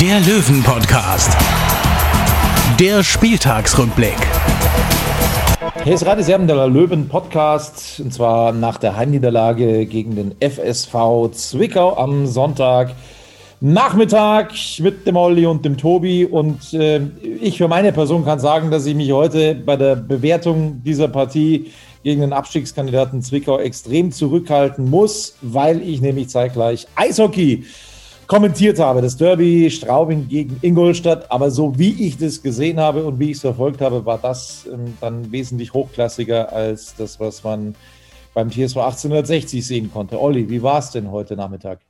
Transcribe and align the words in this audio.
der 0.00 0.20
Löwen-Podcast. 0.20 1.36
Der 2.78 3.02
Spieltagsrückblick. 3.02 4.14
Hier 5.82 5.94
ist 5.94 6.06
Radio 6.06 6.22
Serben 6.22 6.46
der 6.46 6.68
Löwen 6.68 7.08
Podcast 7.08 7.98
und 7.98 8.14
zwar 8.14 8.52
nach 8.52 8.78
der 8.78 8.96
Heimniederlage 8.96 9.86
gegen 9.86 10.14
den 10.14 10.36
FSV 10.40 11.32
Zwickau 11.32 11.96
am 11.96 12.28
Sonntag 12.28 12.94
Nachmittag 13.60 14.52
mit 14.78 15.04
dem 15.04 15.16
Olli 15.16 15.46
und 15.46 15.64
dem 15.64 15.76
Tobi 15.76 16.24
und 16.24 16.72
äh, 16.74 17.00
ich 17.40 17.58
für 17.58 17.66
meine 17.66 17.92
Person 17.92 18.24
kann 18.24 18.38
sagen, 18.38 18.70
dass 18.70 18.86
ich 18.86 18.94
mich 18.94 19.10
heute 19.10 19.56
bei 19.56 19.74
der 19.74 19.96
Bewertung 19.96 20.80
dieser 20.84 21.08
Partie 21.08 21.72
gegen 22.04 22.20
den 22.20 22.32
Abstiegskandidaten 22.32 23.20
Zwickau 23.20 23.58
extrem 23.58 24.12
zurückhalten 24.12 24.88
muss, 24.88 25.34
weil 25.42 25.82
ich 25.82 26.00
nämlich 26.00 26.28
zeitgleich 26.28 26.86
Eishockey 26.94 27.64
kommentiert 28.28 28.78
habe. 28.78 29.02
Das 29.02 29.16
Derby 29.16 29.70
Straubing 29.70 30.28
gegen 30.28 30.58
Ingolstadt. 30.62 31.30
Aber 31.32 31.50
so 31.50 31.78
wie 31.78 32.06
ich 32.06 32.18
das 32.18 32.42
gesehen 32.42 32.78
habe 32.78 33.04
und 33.04 33.18
wie 33.18 33.30
ich 33.30 33.38
es 33.38 33.40
verfolgt 33.40 33.80
habe, 33.80 34.06
war 34.06 34.18
das 34.18 34.66
ähm, 34.72 34.96
dann 35.00 35.32
wesentlich 35.32 35.72
hochklassiger 35.72 36.52
als 36.52 36.94
das, 36.96 37.18
was 37.18 37.42
man 37.42 37.74
beim 38.34 38.50
TSV 38.50 38.76
1860 38.76 39.66
sehen 39.66 39.90
konnte. 39.90 40.20
Olli, 40.20 40.48
wie 40.48 40.62
war 40.62 40.78
es 40.78 40.90
denn 40.90 41.10
heute 41.10 41.34
Nachmittag? 41.36 41.80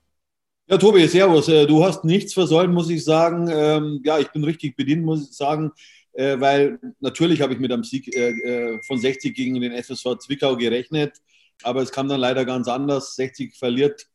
Ja, 0.69 0.79
Tobi, 0.79 1.07
servus. 1.09 1.49
Äh, 1.49 1.67
Du 1.67 1.85
hast 1.85 2.05
nichts 2.05 2.35
versäumt, 2.35 2.73
muss 2.73 2.89
ich 2.89 3.05
sagen. 3.05 3.49
Ähm, 3.53 4.01
Ja, 4.05 4.19
ich 4.19 4.29
bin 4.29 4.45
richtig 4.45 4.77
bedient, 4.77 5.05
muss 5.05 5.29
ich 5.29 5.37
sagen, 5.37 5.73
äh, 6.13 6.39
weil 6.41 6.79
natürlich 7.01 7.41
habe 7.43 7.53
ich 7.55 7.59
mit 7.59 7.73
einem 7.73 7.85
Sieg 7.85 8.15
äh, 8.15 8.79
von 8.87 8.99
60 8.99 9.35
gegen 9.35 9.61
den 9.61 9.73
SSV 9.73 10.19
Zwickau 10.19 10.57
gerechnet, 10.57 11.15
aber 11.65 11.83
es 11.83 11.91
kam 11.91 12.09
dann 12.09 12.21
leider 12.21 12.45
ganz 12.45 12.69
anders. 12.69 13.17
60 13.17 13.57
verliert 13.57 14.07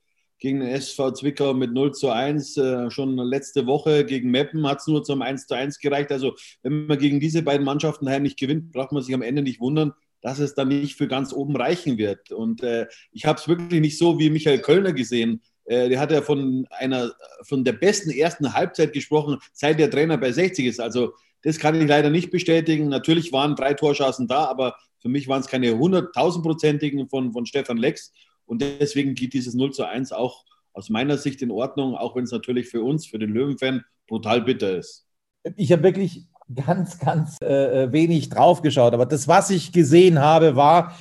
gegen 0.43 0.59
den 0.59 0.69
SV 0.69 1.11
Zwickau 1.11 1.53
mit 1.53 1.71
0 1.71 1.93
zu 1.93 2.09
1. 2.09 2.57
Äh, 2.57 2.91
Schon 2.91 3.15
letzte 3.15 3.65
Woche 3.65 4.03
gegen 4.03 4.29
Meppen 4.29 4.67
hat 4.67 4.81
es 4.81 4.87
nur 4.87 5.01
zum 5.01 5.21
1 5.21 5.47
zu 5.47 5.55
1 5.55 5.79
gereicht. 5.79 6.11
Also 6.11 6.35
wenn 6.63 6.85
man 6.85 6.99
gegen 6.99 7.21
diese 7.21 7.43
beiden 7.43 7.65
Mannschaften 7.65 8.09
heimlich 8.09 8.35
gewinnt, 8.35 8.73
braucht 8.73 8.91
man 8.91 9.01
sich 9.01 9.15
am 9.15 9.21
Ende 9.21 9.41
nicht 9.41 9.61
wundern, 9.61 9.93
dass 10.21 10.39
es 10.39 10.53
dann 10.53 10.67
nicht 10.67 10.97
für 10.97 11.07
ganz 11.07 11.31
oben 11.31 11.55
reichen 11.55 11.97
wird. 11.97 12.33
Und 12.33 12.61
äh, 12.61 12.87
ich 13.13 13.25
habe 13.25 13.39
es 13.39 13.47
wirklich 13.47 13.79
nicht 13.79 13.97
so 13.97 14.19
wie 14.19 14.29
Michael 14.29 14.59
Kölner 14.59 14.91
gesehen. 14.91 15.41
Äh, 15.63 15.87
der 15.87 16.01
hat 16.01 16.11
ja 16.11 16.21
von 16.21 16.67
einer, 16.71 17.13
von 17.43 17.63
der 17.63 17.73
besten 17.73 18.11
ersten 18.11 18.53
Halbzeit 18.53 18.91
gesprochen, 18.91 19.37
seit 19.53 19.79
der 19.79 19.89
Trainer 19.89 20.17
bei 20.17 20.33
60 20.33 20.65
ist. 20.65 20.81
Also 20.81 21.13
das 21.43 21.57
kann 21.57 21.79
ich 21.79 21.87
leider 21.87 22.09
nicht 22.09 22.31
bestätigen. 22.31 22.89
Natürlich 22.89 23.31
waren 23.31 23.55
drei 23.55 23.75
Torschancen 23.75 24.27
da, 24.27 24.43
aber 24.43 24.75
für 24.99 25.07
mich 25.07 25.29
waren 25.29 25.39
es 25.39 25.47
keine 25.47 25.67
100.000-prozentigen 25.67 27.07
von, 27.07 27.31
von 27.31 27.45
Stefan 27.45 27.77
Lex. 27.77 28.11
Und 28.53 28.61
deswegen 28.61 29.15
geht 29.15 29.33
dieses 29.33 29.55
0 29.55 29.71
zu 29.71 29.83
1 29.83 30.11
auch 30.11 30.45
aus 30.73 30.91
meiner 30.91 31.17
Sicht 31.17 31.41
in 31.41 31.49
Ordnung, 31.49 31.95
auch 31.95 32.15
wenn 32.15 32.23
es 32.23 32.31
natürlich 32.31 32.69
für 32.69 32.83
uns, 32.83 33.07
für 33.07 33.17
den 33.17 33.31
Löwenfan, 33.31 33.83
brutal 34.07 34.41
bitter 34.43 34.77
ist. 34.77 35.07
Ich 35.55 35.71
habe 35.71 35.81
wirklich 35.81 36.27
ganz, 36.53 36.99
ganz 36.99 37.41
äh, 37.41 37.91
wenig 37.91 38.29
drauf 38.29 38.61
geschaut. 38.61 38.93
Aber 38.93 39.07
das, 39.07 39.27
was 39.27 39.49
ich 39.49 39.71
gesehen 39.71 40.19
habe, 40.19 40.55
war 40.55 40.95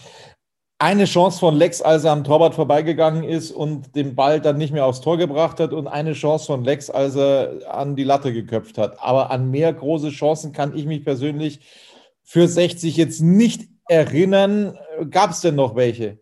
eine 0.79 1.05
Chance 1.05 1.41
von 1.41 1.55
Lex, 1.55 1.83
als 1.83 2.05
er 2.05 2.13
am 2.13 2.25
Torwart 2.25 2.55
vorbeigegangen 2.55 3.23
ist 3.23 3.51
und 3.51 3.95
den 3.97 4.15
Ball 4.15 4.41
dann 4.41 4.57
nicht 4.57 4.73
mehr 4.73 4.87
aufs 4.87 5.03
Tor 5.03 5.19
gebracht 5.19 5.61
hat 5.61 5.75
und 5.75 5.89
eine 5.89 6.15
Chance 6.15 6.47
von 6.47 6.65
Lex, 6.65 6.89
als 6.89 7.17
er 7.17 7.71
an 7.71 7.97
die 7.97 8.05
Latte 8.05 8.33
geköpft 8.33 8.79
hat. 8.79 8.99
Aber 8.99 9.31
an 9.31 9.51
mehr 9.51 9.75
große 9.75 10.09
Chancen 10.09 10.53
kann 10.53 10.75
ich 10.75 10.87
mich 10.87 11.05
persönlich 11.05 11.61
für 12.23 12.49
60 12.49 12.97
jetzt 12.97 13.21
nicht 13.21 13.69
erinnern. 13.89 14.79
Gab 15.11 15.33
es 15.33 15.43
denn 15.43 15.57
noch 15.57 15.77
welche? 15.77 16.22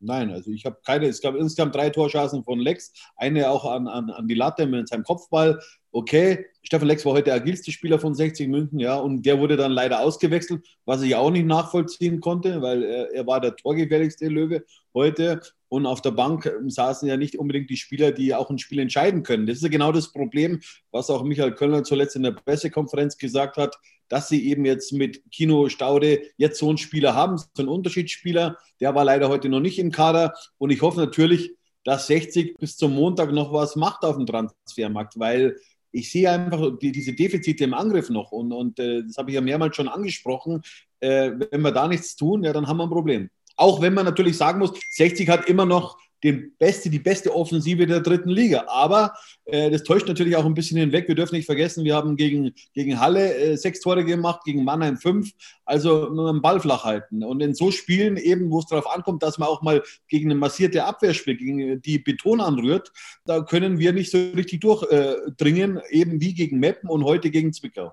Nein, 0.00 0.30
also 0.30 0.50
ich 0.50 0.64
habe 0.64 0.78
keine, 0.84 1.06
es 1.06 1.20
gab 1.20 1.34
insgesamt 1.34 1.74
drei 1.74 1.90
Torschancen 1.90 2.44
von 2.44 2.60
Lex, 2.60 2.92
eine 3.16 3.50
auch 3.50 3.64
an, 3.64 3.88
an, 3.88 4.10
an 4.10 4.28
die 4.28 4.34
Latte 4.34 4.66
mit 4.66 4.88
seinem 4.88 5.02
Kopfball. 5.02 5.60
Okay, 5.90 6.46
Stefan 6.62 6.86
Lex 6.86 7.04
war 7.04 7.14
heute 7.14 7.24
der 7.24 7.34
agilste 7.34 7.72
Spieler 7.72 7.98
von 7.98 8.14
60 8.14 8.46
München, 8.48 8.78
ja, 8.78 8.96
und 8.96 9.26
der 9.26 9.40
wurde 9.40 9.56
dann 9.56 9.72
leider 9.72 10.00
ausgewechselt, 10.00 10.64
was 10.84 11.02
ich 11.02 11.16
auch 11.16 11.30
nicht 11.30 11.46
nachvollziehen 11.46 12.20
konnte, 12.20 12.62
weil 12.62 12.84
er, 12.84 13.12
er 13.12 13.26
war 13.26 13.40
der 13.40 13.56
torgefährlichste 13.56 14.28
Löwe 14.28 14.64
heute. 14.94 15.40
Und 15.70 15.84
auf 15.84 16.00
der 16.00 16.12
Bank 16.12 16.46
ähm, 16.46 16.70
saßen 16.70 17.08
ja 17.08 17.16
nicht 17.16 17.38
unbedingt 17.38 17.68
die 17.68 17.76
Spieler, 17.76 18.12
die 18.12 18.34
auch 18.34 18.48
ein 18.50 18.58
Spiel 18.58 18.78
entscheiden 18.78 19.22
können. 19.22 19.46
Das 19.46 19.56
ist 19.56 19.62
ja 19.62 19.68
genau 19.68 19.92
das 19.92 20.12
Problem, 20.12 20.60
was 20.92 21.10
auch 21.10 21.22
Michael 21.24 21.54
Kölner 21.54 21.84
zuletzt 21.84 22.16
in 22.16 22.22
der 22.22 22.32
Pressekonferenz 22.32 23.18
gesagt 23.18 23.56
hat, 23.56 23.76
dass 24.08 24.28
sie 24.28 24.48
eben 24.48 24.64
jetzt 24.64 24.92
mit 24.92 25.22
Kino 25.30 25.68
Staude 25.68 26.22
jetzt 26.36 26.58
so 26.58 26.68
einen 26.68 26.78
Spieler 26.78 27.14
haben, 27.14 27.38
so 27.38 27.46
einen 27.58 27.68
Unterschiedsspieler. 27.68 28.56
Der 28.80 28.94
war 28.94 29.04
leider 29.04 29.28
heute 29.28 29.48
noch 29.48 29.60
nicht 29.60 29.78
im 29.78 29.90
Kader. 29.90 30.34
Und 30.58 30.70
ich 30.70 30.82
hoffe 30.82 31.00
natürlich, 31.00 31.52
dass 31.84 32.06
60 32.06 32.56
bis 32.58 32.76
zum 32.76 32.94
Montag 32.94 33.32
noch 33.32 33.52
was 33.52 33.76
macht 33.76 34.02
auf 34.04 34.16
dem 34.16 34.26
Transfermarkt, 34.26 35.18
weil 35.18 35.56
ich 35.90 36.10
sehe 36.10 36.30
einfach 36.30 36.78
die, 36.78 36.92
diese 36.92 37.14
Defizite 37.14 37.64
im 37.64 37.74
Angriff 37.74 38.10
noch. 38.10 38.32
Und, 38.32 38.52
und 38.52 38.78
äh, 38.78 39.02
das 39.04 39.16
habe 39.16 39.30
ich 39.30 39.34
ja 39.34 39.40
mehrmals 39.40 39.76
schon 39.76 39.88
angesprochen. 39.88 40.62
Äh, 41.00 41.32
wenn 41.50 41.62
wir 41.62 41.72
da 41.72 41.88
nichts 41.88 42.16
tun, 42.16 42.44
ja, 42.44 42.52
dann 42.52 42.66
haben 42.66 42.76
wir 42.76 42.84
ein 42.84 42.90
Problem. 42.90 43.30
Auch 43.56 43.80
wenn 43.80 43.94
man 43.94 44.04
natürlich 44.04 44.36
sagen 44.36 44.58
muss, 44.58 44.72
60 44.90 45.28
hat 45.28 45.48
immer 45.48 45.64
noch 45.64 45.98
den 46.24 46.54
beste, 46.58 46.90
die 46.90 46.98
beste 46.98 47.34
Offensive 47.34 47.86
der 47.86 48.00
dritten 48.00 48.30
Liga. 48.30 48.64
Aber 48.68 49.14
äh, 49.44 49.70
das 49.70 49.84
täuscht 49.84 50.08
natürlich 50.08 50.36
auch 50.36 50.44
ein 50.44 50.54
bisschen 50.54 50.78
hinweg. 50.78 51.06
Wir 51.08 51.14
dürfen 51.14 51.36
nicht 51.36 51.46
vergessen, 51.46 51.84
wir 51.84 51.94
haben 51.94 52.16
gegen, 52.16 52.52
gegen 52.74 53.00
Halle 53.00 53.34
äh, 53.34 53.56
sechs 53.56 53.80
Tore 53.80 54.04
gemacht, 54.04 54.42
gegen 54.44 54.64
Mannheim 54.64 54.96
fünf. 54.96 55.30
Also 55.64 56.08
nur 56.10 56.28
einen 56.28 56.42
Ball 56.42 56.60
flach 56.60 56.84
halten. 56.84 57.22
Und 57.22 57.40
in 57.40 57.54
so 57.54 57.70
Spielen 57.70 58.16
eben, 58.16 58.50
wo 58.50 58.58
es 58.58 58.66
darauf 58.66 58.90
ankommt, 58.90 59.22
dass 59.22 59.38
man 59.38 59.48
auch 59.48 59.62
mal 59.62 59.82
gegen 60.08 60.30
eine 60.30 60.38
massierte 60.38 60.84
Abwehr 60.84 61.14
spielt, 61.14 61.38
gegen 61.38 61.80
die 61.82 61.98
Beton 61.98 62.40
anrührt, 62.40 62.90
da 63.24 63.42
können 63.42 63.78
wir 63.78 63.92
nicht 63.92 64.10
so 64.10 64.18
richtig 64.18 64.60
durchdringen, 64.60 65.80
eben 65.90 66.20
wie 66.20 66.34
gegen 66.34 66.58
Meppen 66.58 66.88
und 66.88 67.04
heute 67.04 67.30
gegen 67.30 67.52
Zwickau. 67.52 67.92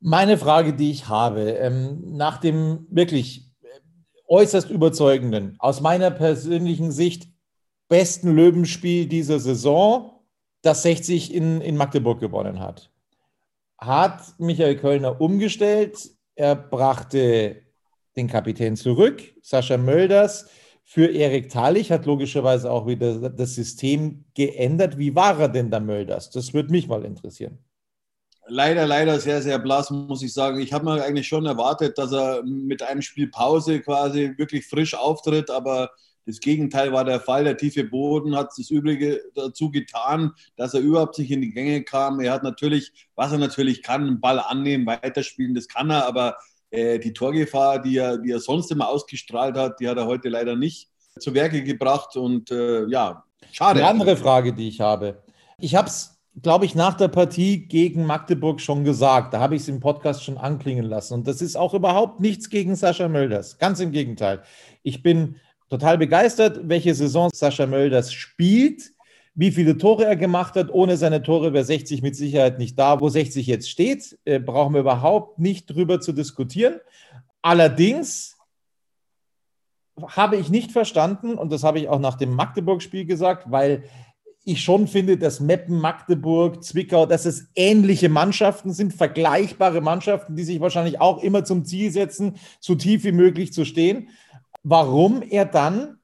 Meine 0.00 0.38
Frage, 0.38 0.72
die 0.72 0.90
ich 0.90 1.08
habe, 1.08 1.42
ähm, 1.42 2.16
nach 2.16 2.38
dem 2.38 2.86
wirklich 2.90 3.49
äußerst 4.30 4.70
überzeugenden, 4.70 5.56
aus 5.58 5.80
meiner 5.80 6.10
persönlichen 6.10 6.92
Sicht 6.92 7.28
besten 7.88 8.34
Löwenspiel 8.34 9.06
dieser 9.06 9.40
Saison, 9.40 10.12
das 10.62 10.82
60 10.82 11.34
in, 11.34 11.60
in 11.60 11.76
Magdeburg 11.76 12.20
gewonnen 12.20 12.60
hat, 12.60 12.90
hat 13.76 14.22
Michael 14.38 14.76
Kölner 14.76 15.20
umgestellt. 15.20 16.10
Er 16.36 16.54
brachte 16.54 17.62
den 18.16 18.28
Kapitän 18.28 18.76
zurück, 18.76 19.22
Sascha 19.42 19.76
Mölders, 19.76 20.48
für 20.84 21.06
Erik 21.06 21.50
Talich, 21.50 21.92
hat 21.92 22.06
logischerweise 22.06 22.70
auch 22.70 22.86
wieder 22.86 23.30
das 23.30 23.54
System 23.54 24.24
geändert. 24.34 24.98
Wie 24.98 25.14
war 25.14 25.38
er 25.38 25.48
denn 25.48 25.70
da 25.70 25.80
Mölders? 25.80 26.30
Das 26.30 26.52
würde 26.52 26.70
mich 26.70 26.88
mal 26.88 27.04
interessieren 27.04 27.58
leider, 28.50 28.86
leider 28.86 29.18
sehr, 29.20 29.40
sehr 29.40 29.58
blass, 29.58 29.90
muss 29.90 30.22
ich 30.22 30.32
sagen. 30.32 30.60
Ich 30.60 30.72
habe 30.72 30.84
mir 30.84 31.02
eigentlich 31.02 31.28
schon 31.28 31.46
erwartet, 31.46 31.96
dass 31.96 32.12
er 32.12 32.42
mit 32.44 32.82
einem 32.82 33.02
Spiel 33.02 33.28
Pause 33.28 33.80
quasi 33.80 34.34
wirklich 34.36 34.66
frisch 34.66 34.94
auftritt, 34.94 35.50
aber 35.50 35.90
das 36.26 36.40
Gegenteil 36.40 36.92
war 36.92 37.04
der 37.04 37.20
Fall. 37.20 37.44
Der 37.44 37.56
tiefe 37.56 37.84
Boden 37.84 38.36
hat 38.36 38.50
das 38.56 38.70
Übrige 38.70 39.22
dazu 39.34 39.70
getan, 39.70 40.32
dass 40.56 40.74
er 40.74 40.80
überhaupt 40.80 41.18
nicht 41.18 41.30
in 41.30 41.40
die 41.40 41.52
Gänge 41.52 41.82
kam. 41.82 42.20
Er 42.20 42.32
hat 42.32 42.42
natürlich, 42.42 42.92
was 43.14 43.32
er 43.32 43.38
natürlich 43.38 43.82
kann, 43.82 44.06
einen 44.06 44.20
Ball 44.20 44.38
annehmen, 44.38 44.86
weiterspielen, 44.86 45.54
das 45.54 45.66
kann 45.66 45.90
er, 45.90 46.06
aber 46.06 46.36
äh, 46.70 46.98
die 46.98 47.12
Torgefahr, 47.12 47.80
die 47.80 47.96
er, 47.96 48.18
die 48.18 48.30
er 48.30 48.40
sonst 48.40 48.70
immer 48.70 48.88
ausgestrahlt 48.88 49.56
hat, 49.56 49.80
die 49.80 49.88
hat 49.88 49.96
er 49.96 50.06
heute 50.06 50.28
leider 50.28 50.56
nicht 50.56 50.88
zu 51.18 51.34
Werke 51.34 51.64
gebracht 51.64 52.16
und 52.16 52.50
äh, 52.50 52.86
ja, 52.86 53.24
schade. 53.50 53.80
Eine 53.80 53.88
andere 53.88 54.16
Frage, 54.16 54.52
die 54.52 54.68
ich 54.68 54.80
habe. 54.80 55.22
Ich 55.58 55.74
habe 55.74 55.88
es 55.88 56.19
glaube 56.42 56.64
ich, 56.64 56.74
nach 56.74 56.94
der 56.94 57.08
Partie 57.08 57.66
gegen 57.66 58.06
Magdeburg 58.06 58.60
schon 58.60 58.84
gesagt. 58.84 59.34
Da 59.34 59.40
habe 59.40 59.56
ich 59.56 59.62
es 59.62 59.68
im 59.68 59.80
Podcast 59.80 60.24
schon 60.24 60.38
anklingen 60.38 60.84
lassen. 60.84 61.14
Und 61.14 61.26
das 61.26 61.42
ist 61.42 61.56
auch 61.56 61.74
überhaupt 61.74 62.20
nichts 62.20 62.50
gegen 62.50 62.76
Sascha 62.76 63.08
Mölders. 63.08 63.58
Ganz 63.58 63.80
im 63.80 63.90
Gegenteil. 63.90 64.42
Ich 64.82 65.02
bin 65.02 65.36
total 65.68 65.98
begeistert, 65.98 66.60
welche 66.64 66.94
Saison 66.94 67.30
Sascha 67.32 67.66
Mölders 67.66 68.12
spielt, 68.12 68.92
wie 69.34 69.50
viele 69.50 69.76
Tore 69.76 70.04
er 70.04 70.16
gemacht 70.16 70.54
hat. 70.54 70.70
Ohne 70.70 70.96
seine 70.96 71.22
Tore 71.22 71.52
wäre 71.52 71.64
60 71.64 72.02
mit 72.02 72.16
Sicherheit 72.16 72.58
nicht 72.58 72.78
da, 72.78 73.00
wo 73.00 73.08
60 73.08 73.46
jetzt 73.46 73.68
steht. 73.68 74.18
Äh, 74.24 74.40
brauchen 74.40 74.74
wir 74.74 74.80
überhaupt 74.80 75.38
nicht 75.38 75.66
drüber 75.66 76.00
zu 76.00 76.12
diskutieren. 76.12 76.80
Allerdings 77.42 78.36
habe 80.00 80.36
ich 80.36 80.48
nicht 80.48 80.72
verstanden, 80.72 81.34
und 81.34 81.52
das 81.52 81.62
habe 81.62 81.78
ich 81.78 81.88
auch 81.88 81.98
nach 81.98 82.16
dem 82.16 82.34
Magdeburg-Spiel 82.34 83.04
gesagt, 83.04 83.50
weil 83.50 83.84
ich 84.44 84.62
schon 84.62 84.88
finde, 84.88 85.18
dass 85.18 85.40
Meppen, 85.40 85.78
Magdeburg, 85.78 86.64
Zwickau, 86.64 87.06
dass 87.06 87.26
es 87.26 87.48
ähnliche 87.54 88.08
Mannschaften 88.08 88.72
sind, 88.72 88.94
vergleichbare 88.94 89.80
Mannschaften, 89.80 90.34
die 90.34 90.44
sich 90.44 90.60
wahrscheinlich 90.60 91.00
auch 91.00 91.22
immer 91.22 91.44
zum 91.44 91.64
Ziel 91.64 91.90
setzen, 91.90 92.36
so 92.58 92.74
tief 92.74 93.04
wie 93.04 93.12
möglich 93.12 93.52
zu 93.52 93.64
stehen. 93.64 94.08
Warum 94.62 95.22
er 95.22 95.44
dann 95.44 96.00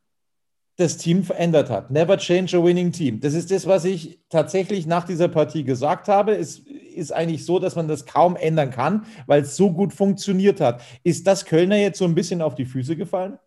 das 0.76 0.98
Team 0.98 1.24
verändert 1.24 1.70
hat. 1.70 1.90
Never 1.90 2.18
change 2.18 2.56
a 2.56 2.62
winning 2.62 2.92
team. 2.92 3.20
Das 3.20 3.32
ist 3.32 3.50
das, 3.50 3.66
was 3.66 3.84
ich 3.86 4.20
tatsächlich 4.28 4.86
nach 4.86 5.04
dieser 5.04 5.28
Partie 5.28 5.64
gesagt 5.64 6.06
habe. 6.06 6.36
Es 6.36 6.58
ist 6.58 7.12
eigentlich 7.12 7.46
so, 7.46 7.58
dass 7.58 7.76
man 7.76 7.88
das 7.88 8.04
kaum 8.04 8.36
ändern 8.36 8.70
kann, 8.70 9.06
weil 9.26 9.42
es 9.42 9.56
so 9.56 9.72
gut 9.72 9.94
funktioniert 9.94 10.60
hat. 10.60 10.82
Ist 11.02 11.26
das 11.26 11.46
Kölner 11.46 11.76
jetzt 11.76 11.98
so 11.98 12.04
ein 12.04 12.14
bisschen 12.14 12.42
auf 12.42 12.54
die 12.54 12.66
Füße 12.66 12.94
gefallen? 12.94 13.38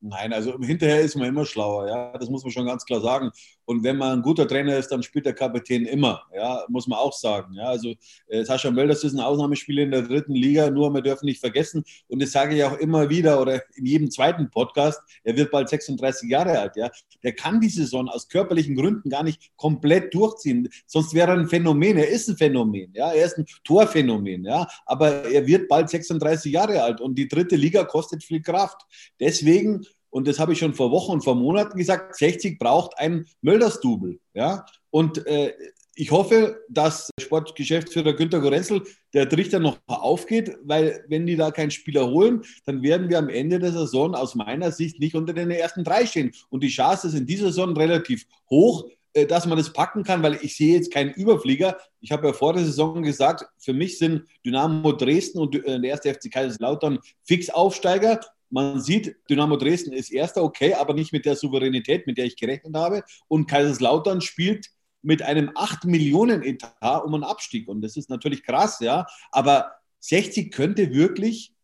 Nein, 0.00 0.32
also 0.32 0.58
hinterher 0.58 1.00
ist 1.00 1.16
man 1.16 1.28
immer 1.28 1.44
schlauer, 1.44 1.88
ja, 1.88 2.16
das 2.16 2.30
muss 2.30 2.44
man 2.44 2.52
schon 2.52 2.66
ganz 2.66 2.84
klar 2.84 3.00
sagen. 3.00 3.30
Und 3.68 3.84
wenn 3.84 3.98
man 3.98 4.20
ein 4.20 4.22
guter 4.22 4.48
Trainer 4.48 4.78
ist, 4.78 4.88
dann 4.88 5.02
spielt 5.02 5.26
der 5.26 5.34
Kapitän 5.34 5.84
immer, 5.84 6.22
ja, 6.34 6.64
muss 6.68 6.86
man 6.86 6.98
auch 6.98 7.12
sagen. 7.12 7.52
Ja, 7.52 7.64
also 7.64 7.92
äh, 8.26 8.42
Sascha 8.42 8.70
Mölders 8.70 9.04
ist 9.04 9.12
ein 9.12 9.20
Ausnahmespieler 9.20 9.82
in 9.82 9.90
der 9.90 10.00
dritten 10.00 10.32
Liga, 10.32 10.70
nur 10.70 10.90
wir 10.94 11.02
dürfen 11.02 11.26
nicht 11.26 11.38
vergessen, 11.38 11.84
und 12.06 12.22
das 12.22 12.32
sage 12.32 12.56
ich 12.56 12.64
auch 12.64 12.78
immer 12.78 13.10
wieder 13.10 13.42
oder 13.42 13.60
in 13.76 13.84
jedem 13.84 14.10
zweiten 14.10 14.48
Podcast, 14.48 15.02
er 15.22 15.36
wird 15.36 15.50
bald 15.50 15.68
36 15.68 16.30
Jahre 16.30 16.58
alt, 16.58 16.76
ja. 16.76 16.88
Der 17.22 17.34
kann 17.34 17.60
die 17.60 17.68
Saison 17.68 18.08
aus 18.08 18.30
körperlichen 18.30 18.74
Gründen 18.74 19.10
gar 19.10 19.22
nicht 19.22 19.54
komplett 19.56 20.14
durchziehen, 20.14 20.70
sonst 20.86 21.12
wäre 21.12 21.32
er 21.32 21.38
ein 21.38 21.48
Phänomen, 21.48 21.98
er 21.98 22.08
ist 22.08 22.26
ein 22.30 22.38
Phänomen, 22.38 22.90
ja, 22.94 23.12
er 23.12 23.26
ist 23.26 23.36
ein 23.36 23.44
Torphänomen, 23.64 24.46
ja, 24.46 24.66
aber 24.86 25.26
er 25.30 25.46
wird 25.46 25.68
bald 25.68 25.90
36 25.90 26.50
Jahre 26.50 26.82
alt 26.82 27.02
und 27.02 27.18
die 27.18 27.28
dritte 27.28 27.56
Liga 27.56 27.84
kostet 27.84 28.24
viel 28.24 28.40
Kraft. 28.40 28.80
Deswegen 29.20 29.84
und 30.10 30.26
das 30.26 30.38
habe 30.38 30.52
ich 30.52 30.58
schon 30.58 30.74
vor 30.74 30.90
Wochen 30.90 31.12
und 31.12 31.24
vor 31.24 31.34
Monaten 31.34 31.76
gesagt, 31.76 32.16
60 32.16 32.58
braucht 32.58 32.98
ein 32.98 33.26
Mölders-Double. 33.42 34.18
Ja? 34.34 34.64
Und 34.90 35.26
äh, 35.26 35.52
ich 35.94 36.12
hoffe, 36.12 36.64
dass 36.68 37.10
Sportgeschäftsführer 37.20 38.12
Günter 38.12 38.40
Gorenzel 38.40 38.84
der 39.12 39.28
Trichter 39.28 39.58
noch 39.58 39.78
aufgeht, 39.88 40.56
weil 40.62 41.04
wenn 41.08 41.26
die 41.26 41.34
da 41.34 41.50
keinen 41.50 41.72
Spieler 41.72 42.08
holen, 42.08 42.42
dann 42.66 42.82
werden 42.82 43.10
wir 43.10 43.18
am 43.18 43.28
Ende 43.28 43.58
der 43.58 43.72
Saison 43.72 44.14
aus 44.14 44.36
meiner 44.36 44.70
Sicht 44.70 45.00
nicht 45.00 45.16
unter 45.16 45.32
den 45.32 45.50
ersten 45.50 45.82
drei 45.82 46.06
stehen. 46.06 46.30
Und 46.50 46.62
die 46.62 46.68
Chance 46.68 47.08
ist 47.08 47.14
in 47.14 47.26
dieser 47.26 47.46
Saison 47.46 47.76
relativ 47.76 48.26
hoch, 48.48 48.88
äh, 49.12 49.26
dass 49.26 49.46
man 49.46 49.58
das 49.58 49.72
packen 49.72 50.04
kann, 50.04 50.22
weil 50.22 50.38
ich 50.40 50.56
sehe 50.56 50.76
jetzt 50.76 50.92
keinen 50.92 51.10
Überflieger. 51.14 51.76
Ich 52.00 52.12
habe 52.12 52.28
ja 52.28 52.32
vor 52.32 52.52
der 52.52 52.64
Saison 52.64 53.02
gesagt, 53.02 53.46
für 53.58 53.72
mich 53.72 53.98
sind 53.98 54.24
Dynamo 54.46 54.92
Dresden 54.92 55.40
und 55.40 55.56
äh, 55.56 55.80
der 55.80 55.90
erste 55.90 56.14
FC 56.14 56.30
Kaiserslautern 56.30 57.00
fix 57.24 57.50
Aufsteiger 57.50 58.20
man 58.50 58.80
sieht, 58.80 59.16
Dynamo 59.28 59.56
Dresden 59.56 59.92
ist 59.92 60.10
erster, 60.10 60.42
okay, 60.42 60.74
aber 60.74 60.94
nicht 60.94 61.12
mit 61.12 61.24
der 61.24 61.36
Souveränität, 61.36 62.06
mit 62.06 62.18
der 62.18 62.26
ich 62.26 62.36
gerechnet 62.36 62.74
habe. 62.74 63.02
Und 63.28 63.46
Kaiserslautern 63.46 64.20
spielt 64.20 64.66
mit 65.02 65.22
einem 65.22 65.50
8 65.54 65.84
Millionen 65.84 66.42
Etat 66.42 67.00
um 67.04 67.14
einen 67.14 67.24
Abstieg. 67.24 67.68
Und 67.68 67.82
das 67.82 67.96
ist 67.96 68.10
natürlich 68.10 68.42
krass, 68.42 68.80
ja. 68.80 69.06
Aber 69.30 69.72
60 70.00 70.52
könnte 70.52 70.92
wirklich, 70.92 71.54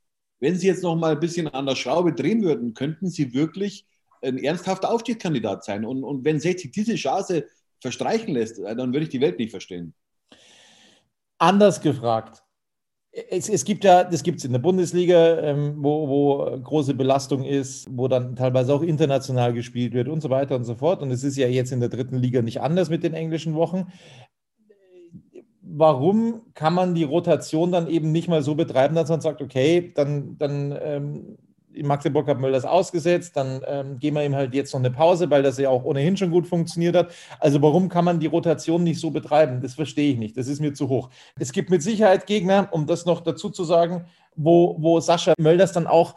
wenn 0.40 0.56
sie 0.56 0.66
jetzt 0.66 0.82
noch 0.82 0.96
mal 0.96 1.12
ein 1.12 1.20
bisschen 1.20 1.48
an 1.48 1.66
der 1.66 1.76
Schraube 1.76 2.12
drehen 2.12 2.42
würden, 2.42 2.75
könnten 2.75 3.08
sie 3.08 3.32
wirklich 3.32 3.86
ein 4.22 4.38
ernsthafter 4.38 4.90
Aufstiegskandidat 4.90 5.64
sein. 5.64 5.84
Und, 5.84 6.04
und 6.04 6.25
wenn 6.25 6.40
60 6.40 6.70
diese 6.70 6.94
Chance 6.94 7.46
verstreichen 7.81 8.34
lässt, 8.34 8.58
dann 8.58 8.92
würde 8.92 9.04
ich 9.04 9.10
die 9.10 9.20
Welt 9.20 9.38
nicht 9.38 9.50
verstehen. 9.50 9.94
Anders 11.38 11.81
gefragt 11.81 12.44
es, 13.31 13.49
es, 13.49 13.64
gibt 13.64 13.84
ja, 13.84 14.05
das 14.05 14.22
gibt 14.22 14.38
es 14.38 14.44
in 14.44 14.52
der 14.52 14.58
Bundesliga, 14.58 15.38
ähm, 15.40 15.76
wo, 15.78 16.08
wo 16.08 16.61
große 16.61 16.94
Belastung 16.94 17.44
ist, 17.44 17.87
wo 17.90 18.08
dann 18.08 18.34
teilweise 18.34 18.75
auch 18.75 18.82
international 18.82 19.52
gespielt 19.52 19.94
wird 19.94 20.08
und 20.08 20.20
so 20.20 20.31
weiter 20.31 20.56
und 20.56 20.64
so 20.64 20.75
fort. 20.75 21.00
Und 21.00 21.11
es 21.11 21.22
ist 21.22 21.37
ja 21.37 21.46
jetzt 21.46 21.70
in 21.70 21.81
der 21.81 21.88
dritten 21.88 22.16
Liga 22.16 22.43
nicht 22.43 22.61
anders 22.61 22.90
mit 22.90 23.05
den 23.05 23.14
englischen 23.14 23.55
Wochen. 23.55 23.93
Warum 25.62 26.43
kann 26.55 26.75
man 26.75 26.94
die 26.94 27.05
Rotation 27.05 27.72
dann 27.72 27.88
eben 27.88 28.11
nicht 28.11 28.28
mal 28.28 28.43
so 28.43 28.55
betreiben, 28.55 28.94
dass 28.94 29.08
man 29.08 29.20
sagt, 29.20 29.43
okay, 29.43 29.93
dann, 29.94 30.37
dann 30.38 30.76
ähm, 30.82 31.38
in 31.75 31.87
Magdeburg 31.87 32.29
hat 32.29 32.41
Mölders 32.41 32.65
ausgesetzt, 32.65 33.37
dann 33.37 33.62
ähm, 33.67 33.99
geben 33.99 34.17
wir 34.17 34.25
ihm 34.25 34.35
halt 34.35 34.55
jetzt 34.55 34.73
noch 34.73 34.81
eine 34.81 34.91
Pause, 34.91 35.31
weil 35.31 35.43
das 35.43 35.59
ja 35.59 35.69
auch 35.69 35.85
ohnehin 35.85 36.17
schon 36.17 36.31
gut 36.31 36.47
funktioniert 36.47 36.97
hat. 36.97 37.12
Also 37.41 37.61
warum 37.62 37.88
kann 37.88 38.05
man 38.05 38.21
die 38.21 38.26
Rotation 38.26 38.82
nicht 38.82 39.00
so 39.00 39.11
betreiben? 39.11 39.61
Das 39.61 39.75
verstehe 39.75 40.12
ich 40.12 40.19
nicht. 40.19 40.37
Das 40.37 40.49
ist 40.49 40.61
mir 40.61 40.75
zu 40.75 40.88
hoch. 40.88 41.11
Es 41.38 41.53
gibt 41.53 41.71
mit 41.71 41.82
Sicherheit 41.82 42.26
Gegner, 42.26 42.69
um 42.71 42.87
das 42.87 43.06
noch 43.06 43.21
dazu 43.21 43.50
zu 43.50 43.65
sagen, 43.65 44.06
wo, 44.37 44.76
wo 44.79 45.00
Sascha 45.00 45.35
Mölders 45.38 45.73
dann 45.73 45.87
auch 45.87 46.15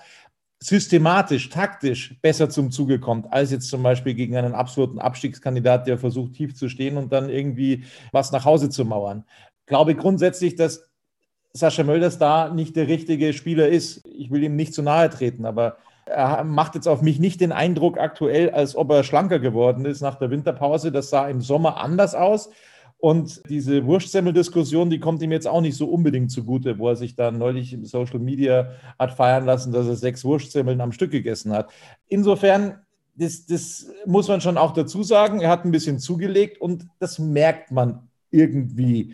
systematisch, 0.59 1.49
taktisch 1.49 2.19
besser 2.21 2.49
zum 2.49 2.71
Zuge 2.71 2.99
kommt, 2.99 3.31
als 3.31 3.51
jetzt 3.51 3.69
zum 3.69 3.83
Beispiel 3.83 4.15
gegen 4.15 4.35
einen 4.37 4.55
absoluten 4.55 4.99
Abstiegskandidat, 4.99 5.85
der 5.87 5.97
versucht, 5.99 6.33
tief 6.33 6.55
zu 6.55 6.67
stehen 6.67 6.97
und 6.97 7.11
dann 7.13 7.29
irgendwie 7.29 7.83
was 8.11 8.31
nach 8.31 8.45
Hause 8.45 8.69
zu 8.69 8.83
mauern. 8.83 9.23
Ich 9.61 9.67
glaube 9.67 9.93
grundsätzlich, 9.93 10.55
dass 10.55 10.89
Sascha 11.57 11.83
Mölders 11.83 12.17
da 12.17 12.49
nicht 12.49 12.75
der 12.75 12.87
richtige 12.87 13.33
Spieler 13.33 13.67
ist. 13.67 14.05
Ich 14.05 14.31
will 14.31 14.43
ihm 14.43 14.55
nicht 14.55 14.73
zu 14.73 14.81
nahe 14.81 15.09
treten, 15.09 15.45
aber 15.45 15.77
er 16.05 16.43
macht 16.43 16.75
jetzt 16.75 16.87
auf 16.87 17.01
mich 17.01 17.19
nicht 17.19 17.41
den 17.41 17.51
Eindruck 17.51 17.97
aktuell, 17.99 18.49
als 18.51 18.75
ob 18.75 18.91
er 18.91 19.03
schlanker 19.03 19.39
geworden 19.39 19.85
ist 19.85 20.01
nach 20.01 20.15
der 20.15 20.29
Winterpause. 20.29 20.91
Das 20.91 21.09
sah 21.09 21.27
im 21.27 21.41
Sommer 21.41 21.77
anders 21.77 22.15
aus. 22.15 22.49
Und 22.99 23.41
diese 23.47 23.85
Wurstsemmel-Diskussion, 23.85 24.89
die 24.89 24.99
kommt 24.99 25.21
ihm 25.21 25.31
jetzt 25.31 25.47
auch 25.47 25.61
nicht 25.61 25.77
so 25.77 25.87
unbedingt 25.87 26.31
zugute, 26.31 26.79
wo 26.79 26.89
er 26.89 26.95
sich 26.95 27.15
dann 27.15 27.37
neulich 27.37 27.73
im 27.73 27.85
Social 27.85 28.19
Media 28.19 28.71
hat 28.97 29.13
feiern 29.13 29.45
lassen, 29.45 29.71
dass 29.71 29.87
er 29.87 29.95
sechs 29.95 30.25
Wurstsemmeln 30.25 30.81
am 30.81 30.91
Stück 30.91 31.11
gegessen 31.11 31.53
hat. 31.53 31.69
Insofern, 32.07 32.79
das, 33.15 33.45
das 33.45 33.87
muss 34.07 34.27
man 34.27 34.41
schon 34.41 34.57
auch 34.57 34.73
dazu 34.73 35.03
sagen, 35.03 35.41
er 35.41 35.49
hat 35.51 35.63
ein 35.63 35.71
bisschen 35.71 35.99
zugelegt 35.99 36.59
und 36.59 36.87
das 36.99 37.19
merkt 37.19 37.71
man 37.71 38.07
irgendwie 38.31 39.13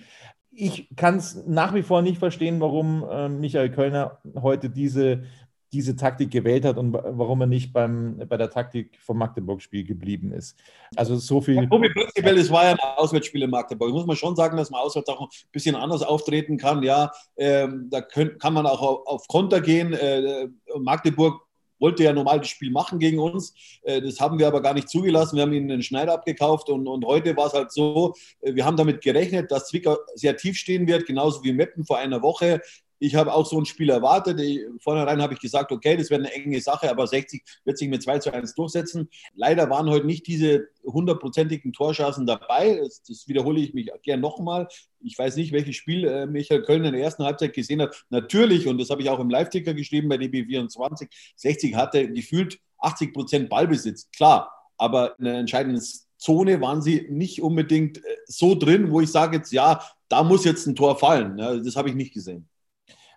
ich 0.55 0.89
kann 0.95 1.17
es 1.17 1.44
nach 1.47 1.73
wie 1.73 1.83
vor 1.83 2.01
nicht 2.01 2.17
verstehen, 2.17 2.59
warum 2.59 3.03
äh, 3.09 3.29
Michael 3.29 3.71
Kölner 3.71 4.19
heute 4.41 4.69
diese, 4.69 5.23
diese 5.71 5.95
Taktik 5.95 6.31
gewählt 6.31 6.65
hat 6.65 6.77
und 6.77 6.94
warum 6.94 7.41
er 7.41 7.47
nicht 7.47 7.73
beim, 7.73 8.21
bei 8.27 8.38
der 8.38 8.50
Taktik 8.50 9.00
vom 9.00 9.17
Magdeburg-Spiel 9.17 9.83
geblieben 9.83 10.31
ist. 10.31 10.57
Also 10.95 11.15
so 11.15 11.41
viel. 11.41 11.55
Ja, 11.55 11.65
prinzipiell, 11.67 12.38
es 12.38 12.51
war 12.51 12.65
ja 12.65 12.71
ein 12.71 12.79
Auswärtsspiel 12.97 13.41
in 13.41 13.50
Magdeburg. 13.50 13.91
Muss 13.91 14.05
man 14.05 14.15
schon 14.15 14.35
sagen, 14.35 14.55
dass 14.57 14.69
man 14.69 14.81
auswärts 14.81 15.09
auch 15.09 15.21
ein 15.21 15.27
bisschen 15.51 15.75
anders 15.75 16.03
auftreten 16.03 16.57
kann. 16.57 16.83
Ja, 16.83 17.11
ähm, 17.38 17.88
da 17.89 18.01
können, 18.01 18.38
kann 18.38 18.53
man 18.53 18.67
auch 18.67 18.81
auf, 18.81 19.07
auf 19.07 19.27
Konter 19.27 19.61
gehen. 19.61 19.94
Äh, 19.94 20.47
Magdeburg 20.77 21.41
wollte 21.84 22.04
ja 22.04 22.13
normal 22.13 22.40
das 22.40 22.48
Spiel 22.48 22.72
machen 22.72 22.98
gegen 22.98 23.20
uns. 23.20 23.54
Äh, 23.84 24.02
das 24.02 24.20
haben 24.20 24.40
wir 24.40 24.48
aber 24.48 24.62
gar 24.62 24.74
nicht 24.74 24.90
zugelassen. 24.90 25.36
Wir 25.36 25.44
haben 25.44 25.54
ihnen 25.54 25.70
einen 25.70 25.84
Schneider 25.84 26.13
abgekauft 26.13 26.70
und, 26.70 26.88
und 26.88 27.06
heute 27.06 27.36
war 27.36 27.48
es 27.48 27.54
halt 27.54 27.72
so, 27.72 28.16
äh, 28.42 28.56
wir 28.56 28.66
haben 28.66 28.78
damit 28.78 29.02
gerechnet, 29.02 29.52
dass 29.52 29.68
Zwickau 29.68 29.98
sehr 30.16 30.38
tief 30.38 30.58
stehen 30.58 30.88
wird, 30.88 31.06
genauso 31.06 31.44
wie 31.44 31.52
Meppen 31.52 31.86
vor 31.86 31.98
einer 31.98 32.22
Woche. 32.22 32.62
Ich 33.03 33.15
habe 33.15 33.33
auch 33.33 33.45
so 33.45 33.60
ein 33.60 33.65
Spiel 33.65 33.89
erwartet. 33.89 34.39
Vornherein 34.79 35.22
habe 35.22 35.33
ich 35.33 35.41
gesagt, 35.41 35.74
okay, 35.74 35.98
das 35.98 36.10
wird 36.10 36.22
eine 36.22 36.31
enge 36.31 36.62
Sache, 36.62 36.89
aber 36.89 37.05
60 37.05 37.43
wird 37.65 37.77
sich 37.77 37.89
mit 37.89 38.01
2 38.01 38.19
zu 38.19 38.33
1 38.33 38.55
durchsetzen. 38.55 39.10
Leider 39.36 39.69
waren 39.69 39.89
heute 39.89 40.05
nicht 40.05 40.25
diese 40.25 40.69
hundertprozentigen 40.86 41.74
Torschancen 41.74 42.25
dabei. 42.25 42.79
Das, 42.81 43.03
das, 43.03 43.27
wiederhole 43.27 43.60
ich 43.60 43.74
mich 43.74 43.91
gern 44.03 44.22
nochmal. 44.22 44.69
Ich 45.01 45.19
weiß 45.19 45.36
nicht, 45.36 45.51
welches 45.51 45.75
Spiel 45.75 46.05
äh, 46.05 46.25
Michael 46.25 46.63
Köln 46.63 46.86
in 46.86 46.93
der 46.93 47.01
ersten 47.01 47.25
Halbzeit 47.25 47.51
gesehen 47.51 47.81
hat. 47.81 48.05
Natürlich, 48.10 48.67
und 48.67 48.77
das 48.77 48.89
habe 48.89 49.01
ich 49.01 49.10
auch 49.10 49.19
im 49.19 49.29
Live-Ticker 49.29 49.74
geschrieben 49.74 50.07
bei 50.07 50.15
DB24, 50.15 51.10
60 51.36 51.75
hatte 51.75 52.10
gefühlt 52.10 52.57
80 52.77 53.13
Prozent 53.13 53.50
Ballbesitz. 53.50 54.12
Klar, 54.12 54.50
aber 54.77 55.19
in 55.19 55.25
der 55.25 55.39
entscheidenden 55.39 55.83
Zone 56.15 56.62
waren 56.62 56.81
sie 56.81 57.05
nicht 57.10 57.41
unbedingt 57.41 57.98
äh, 57.98 58.01
so 58.27 58.55
drin, 58.55 58.91
wo 58.91 59.01
ich 59.01 59.12
sage 59.12 59.36
jetzt, 59.36 59.51
ja, 59.51 59.83
da 60.07 60.24
muss 60.24 60.45
jetzt 60.45 60.67
ein 60.67 60.75
Tor 60.75 60.98
fallen. 60.98 61.38
Das 61.38 61.75
habe 61.75 61.89
ich 61.89 61.95
nicht 61.95 62.13
gesehen. 62.13 62.48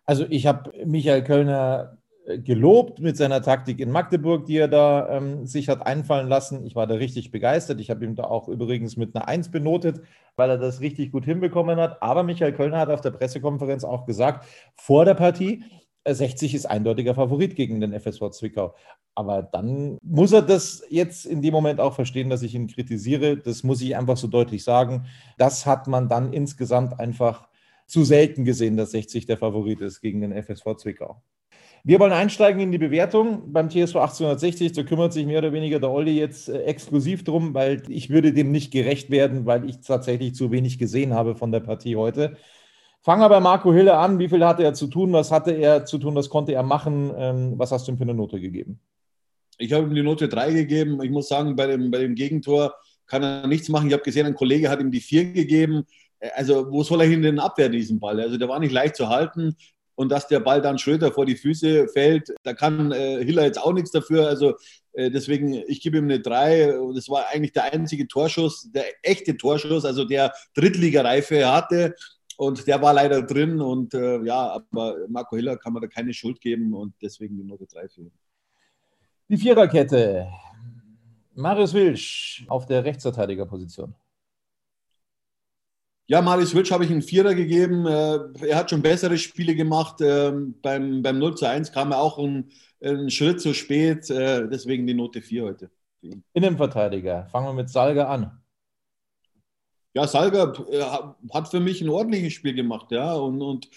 Also 0.06 0.24
ich 0.30 0.46
habe 0.46 0.72
Michael 0.86 1.24
Kölner 1.24 1.98
äh, 2.26 2.38
gelobt 2.38 3.00
mit 3.00 3.16
seiner 3.16 3.42
Taktik 3.42 3.80
in 3.80 3.90
Magdeburg, 3.90 4.46
die 4.46 4.56
er 4.56 4.68
da 4.68 5.08
ähm, 5.08 5.46
sich 5.46 5.68
hat 5.68 5.86
einfallen 5.86 6.28
lassen. 6.28 6.64
Ich 6.64 6.76
war 6.76 6.86
da 6.86 6.94
richtig 6.94 7.30
begeistert. 7.32 7.80
Ich 7.80 7.90
habe 7.90 8.04
ihm 8.04 8.14
da 8.14 8.24
auch 8.24 8.48
übrigens 8.48 8.96
mit 8.96 9.14
einer 9.14 9.28
Eins 9.28 9.50
benotet, 9.50 10.00
weil 10.36 10.50
er 10.50 10.58
das 10.58 10.80
richtig 10.80 11.12
gut 11.12 11.24
hinbekommen 11.24 11.78
hat. 11.78 12.02
Aber 12.02 12.22
Michael 12.22 12.52
Kölner 12.52 12.78
hat 12.78 12.90
auf 12.90 13.00
der 13.00 13.10
Pressekonferenz 13.10 13.84
auch 13.84 14.06
gesagt, 14.06 14.46
vor 14.76 15.04
der 15.04 15.14
Partie, 15.14 15.64
60 16.06 16.52
äh, 16.52 16.56
ist 16.56 16.66
eindeutiger 16.66 17.14
Favorit 17.14 17.56
gegen 17.56 17.80
den 17.80 17.92
FSV 17.92 18.30
Zwickau. 18.30 18.74
Aber 19.16 19.42
dann 19.42 19.98
muss 20.02 20.32
er 20.32 20.42
das 20.42 20.84
jetzt 20.90 21.26
in 21.26 21.42
dem 21.42 21.52
Moment 21.52 21.80
auch 21.80 21.94
verstehen, 21.94 22.28
dass 22.28 22.42
ich 22.42 22.54
ihn 22.54 22.68
kritisiere. 22.68 23.36
Das 23.36 23.62
muss 23.62 23.80
ich 23.80 23.96
einfach 23.96 24.16
so 24.16 24.28
deutlich 24.28 24.62
sagen. 24.62 25.06
Das 25.38 25.64
hat 25.64 25.88
man 25.88 26.08
dann 26.08 26.32
insgesamt 26.32 27.00
einfach 27.00 27.48
zu 27.86 28.04
selten 28.04 28.44
gesehen, 28.44 28.76
dass 28.76 28.90
60 28.90 29.26
der 29.26 29.38
Favorit 29.38 29.80
ist 29.80 30.00
gegen 30.00 30.20
den 30.20 30.32
FSV 30.32 30.76
Zwickau. 30.76 31.22
Wir 31.84 32.00
wollen 32.00 32.12
einsteigen 32.12 32.60
in 32.60 32.72
die 32.72 32.78
Bewertung 32.78 33.52
beim 33.52 33.70
TSV 33.70 33.96
1860. 33.96 34.72
Da 34.72 34.82
kümmert 34.82 35.12
sich 35.12 35.24
mehr 35.24 35.38
oder 35.38 35.52
weniger 35.52 35.78
der 35.78 35.92
Olli 35.92 36.18
jetzt 36.18 36.48
äh, 36.48 36.62
exklusiv 36.62 37.22
drum, 37.22 37.54
weil 37.54 37.82
ich 37.88 38.10
würde 38.10 38.32
dem 38.32 38.50
nicht 38.50 38.72
gerecht 38.72 39.10
werden, 39.10 39.46
weil 39.46 39.68
ich 39.70 39.82
tatsächlich 39.82 40.34
zu 40.34 40.50
wenig 40.50 40.78
gesehen 40.78 41.14
habe 41.14 41.36
von 41.36 41.52
der 41.52 41.60
Partie 41.60 41.94
heute. 41.94 42.36
Fangen 43.02 43.22
wir 43.22 43.28
bei 43.28 43.38
Marco 43.38 43.72
Hille 43.72 43.96
an. 43.96 44.18
Wie 44.18 44.28
viel 44.28 44.44
hatte 44.44 44.64
er 44.64 44.74
zu 44.74 44.88
tun? 44.88 45.12
Was 45.12 45.30
hatte 45.30 45.52
er 45.52 45.84
zu 45.84 45.98
tun? 45.98 46.16
Was 46.16 46.28
konnte 46.28 46.52
er 46.52 46.64
machen? 46.64 47.12
Ähm, 47.16 47.52
was 47.56 47.70
hast 47.70 47.86
du 47.86 47.92
ihm 47.92 47.98
für 47.98 48.02
eine 48.02 48.14
Note 48.14 48.40
gegeben? 48.40 48.80
Ich 49.58 49.72
habe 49.72 49.86
ihm 49.86 49.94
die 49.94 50.02
Note 50.02 50.28
3 50.28 50.52
gegeben. 50.54 51.00
Ich 51.02 51.10
muss 51.10 51.28
sagen, 51.28 51.54
bei 51.54 51.68
dem, 51.68 51.92
bei 51.92 51.98
dem 51.98 52.16
Gegentor 52.16 52.74
kann 53.06 53.22
er 53.22 53.46
nichts 53.46 53.68
machen. 53.68 53.86
Ich 53.86 53.92
habe 53.92 54.02
gesehen, 54.02 54.26
ein 54.26 54.34
Kollege 54.34 54.68
hat 54.68 54.80
ihm 54.80 54.90
die 54.90 55.00
vier 55.00 55.32
gegeben. 55.32 55.84
Äh, 56.20 56.30
also, 56.34 56.70
wo 56.70 56.82
soll 56.82 57.00
er 57.00 57.08
hin 57.08 57.22
denn 57.22 57.38
abwehren, 57.38 57.72
diesen 57.72 58.00
Ball? 58.00 58.20
Also, 58.20 58.36
der 58.36 58.48
war 58.48 58.58
nicht 58.58 58.72
leicht 58.72 58.96
zu 58.96 59.08
halten. 59.08 59.56
Und 59.98 60.10
dass 60.10 60.28
der 60.28 60.40
Ball 60.40 60.60
dann 60.60 60.78
Schröter 60.78 61.10
vor 61.10 61.24
die 61.24 61.36
Füße 61.36 61.88
fällt, 61.88 62.30
da 62.42 62.52
kann 62.52 62.92
äh, 62.92 63.24
Hiller 63.24 63.44
jetzt 63.44 63.58
auch 63.60 63.72
nichts 63.72 63.90
dafür. 63.90 64.28
Also, 64.28 64.54
äh, 64.92 65.10
deswegen, 65.10 65.54
ich 65.54 65.80
gebe 65.80 65.98
ihm 65.98 66.04
eine 66.04 66.20
3. 66.20 66.74
Das 66.94 67.08
war 67.08 67.28
eigentlich 67.32 67.52
der 67.52 67.72
einzige 67.72 68.06
Torschuss, 68.06 68.70
der 68.72 68.84
echte 69.02 69.36
Torschuss, 69.36 69.86
also 69.86 70.04
der 70.04 70.34
Drittligareife 70.54 71.50
hatte. 71.50 71.94
Und 72.36 72.66
der 72.66 72.82
war 72.82 72.92
leider 72.92 73.22
drin. 73.22 73.60
Und 73.62 73.94
äh, 73.94 74.22
ja, 74.22 74.52
aber 74.70 74.96
Marco 75.08 75.36
Hiller 75.36 75.56
kann 75.56 75.72
man 75.72 75.80
da 75.80 75.88
keine 75.88 76.12
Schuld 76.12 76.40
geben 76.42 76.74
und 76.74 76.94
deswegen 77.00 77.36
die 77.36 77.44
Note 77.44 77.66
3 77.66 77.88
für 77.88 78.02
ihn. 78.02 78.12
Die 79.28 79.38
Viererkette. 79.38 80.28
Marius 81.34 81.74
Wilsch 81.74 82.44
auf 82.48 82.66
der 82.66 82.84
Rechtsverteidigerposition. 82.84 83.94
Ja, 86.08 86.22
Marius 86.22 86.54
Wilsch 86.54 86.70
habe 86.70 86.84
ich 86.84 86.90
einen 86.90 87.02
Vierer 87.02 87.34
gegeben. 87.34 87.84
Äh, 87.84 88.46
er 88.46 88.56
hat 88.58 88.70
schon 88.70 88.80
bessere 88.80 89.18
Spiele 89.18 89.56
gemacht. 89.56 89.96
Ähm, 90.00 90.54
beim, 90.62 91.02
beim 91.02 91.18
0 91.18 91.34
zu 91.34 91.46
1 91.46 91.72
kam 91.72 91.90
er 91.90 91.98
auch 91.98 92.18
einen, 92.18 92.52
einen 92.80 93.10
Schritt 93.10 93.40
zu 93.40 93.52
spät. 93.54 94.08
Äh, 94.08 94.48
deswegen 94.48 94.86
die 94.86 94.94
Note 94.94 95.20
4 95.20 95.42
heute. 95.42 95.70
Innenverteidiger. 96.32 97.26
Fangen 97.32 97.48
wir 97.48 97.54
mit 97.54 97.70
Salga 97.70 98.06
an. 98.06 98.40
Ja, 99.94 100.06
Salga 100.06 100.52
äh, 100.70 100.84
hat 101.34 101.48
für 101.48 101.58
mich 101.58 101.80
ein 101.80 101.88
ordentliches 101.88 102.34
Spiel 102.34 102.54
gemacht, 102.54 102.92
ja. 102.92 103.14
Und, 103.14 103.42
und 103.42 103.68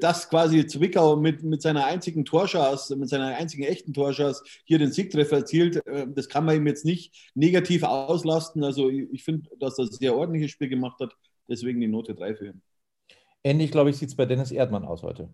das 0.00 0.28
quasi 0.28 0.66
Zwickau 0.66 1.14
mit, 1.14 1.44
mit 1.44 1.62
seiner 1.62 1.84
einzigen 1.84 2.24
Torschance, 2.24 2.96
mit 2.96 3.08
seiner 3.08 3.36
einzigen 3.36 3.62
echten 3.62 3.92
Torschance 3.92 4.42
hier 4.64 4.80
den 4.80 4.90
Siegtreffer 4.90 5.36
erzielt, 5.36 5.80
das 6.08 6.28
kann 6.28 6.44
man 6.44 6.56
ihm 6.56 6.66
jetzt 6.66 6.84
nicht 6.84 7.30
negativ 7.36 7.84
auslasten. 7.84 8.64
Also 8.64 8.90
ich, 8.90 9.06
ich 9.12 9.22
finde, 9.22 9.48
dass 9.60 9.78
er 9.78 9.84
ein 9.84 9.92
sehr 9.92 10.16
ordentliches 10.16 10.50
Spiel 10.50 10.68
gemacht 10.68 10.98
hat. 10.98 11.14
Deswegen 11.50 11.80
die 11.80 11.88
Note 11.88 12.14
3 12.14 12.34
für 12.36 12.46
ihn. 12.46 12.62
Ähnlich, 13.42 13.72
glaube 13.72 13.90
ich, 13.90 13.96
sieht 13.96 14.10
es 14.10 14.16
bei 14.16 14.24
Dennis 14.24 14.52
Erdmann 14.52 14.84
aus 14.84 15.02
heute. 15.02 15.28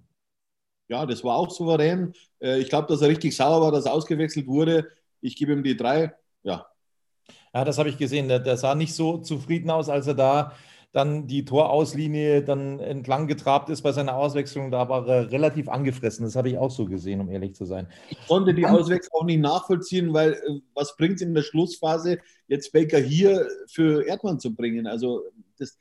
Ja, 0.88 1.04
das 1.04 1.22
war 1.22 1.36
auch 1.36 1.50
souverän. 1.50 2.14
Äh, 2.40 2.60
ich 2.60 2.68
glaube, 2.68 2.88
dass 2.88 3.02
er 3.02 3.08
richtig 3.08 3.36
sauer 3.36 3.60
war, 3.60 3.70
dass 3.72 3.84
er 3.86 3.92
ausgewechselt 3.92 4.46
wurde. 4.46 4.88
Ich 5.20 5.36
gebe 5.36 5.52
ihm 5.52 5.62
die 5.62 5.76
3. 5.76 6.14
Ja. 6.42 6.66
Ja, 7.52 7.64
das 7.64 7.78
habe 7.78 7.88
ich 7.88 7.98
gesehen. 7.98 8.28
Der, 8.28 8.38
der, 8.38 8.56
sah 8.56 8.74
nicht 8.74 8.94
so 8.94 9.18
zufrieden 9.18 9.70
aus, 9.70 9.88
als 9.88 10.06
er 10.06 10.14
da 10.14 10.52
dann 10.92 11.26
die 11.26 11.44
Torauslinie 11.44 12.42
dann 12.42 12.80
entlang 12.80 13.26
getrabt 13.26 13.68
ist 13.68 13.82
bei 13.82 13.92
seiner 13.92 14.16
Auswechslung. 14.16 14.70
Da 14.70 14.88
war 14.88 15.06
er 15.06 15.30
relativ 15.30 15.68
angefressen. 15.68 16.24
Das 16.24 16.36
habe 16.36 16.48
ich 16.48 16.56
auch 16.56 16.70
so 16.70 16.86
gesehen, 16.86 17.20
um 17.20 17.28
ehrlich 17.28 17.54
zu 17.54 17.66
sein. 17.66 17.88
Ich 18.08 18.26
konnte 18.26 18.54
die 18.54 18.64
Auswechslung 18.64 19.20
auch 19.20 19.26
nicht 19.26 19.40
nachvollziehen, 19.40 20.14
weil 20.14 20.32
äh, 20.32 20.60
was 20.72 20.96
bringt 20.96 21.16
es 21.16 21.22
in 21.22 21.34
der 21.34 21.42
Schlussphase, 21.42 22.18
jetzt 22.46 22.72
Baker 22.72 22.98
hier 22.98 23.46
für 23.66 24.06
Erdmann 24.06 24.38
zu 24.38 24.54
bringen? 24.54 24.86
Also 24.86 25.22
das, 25.58 25.76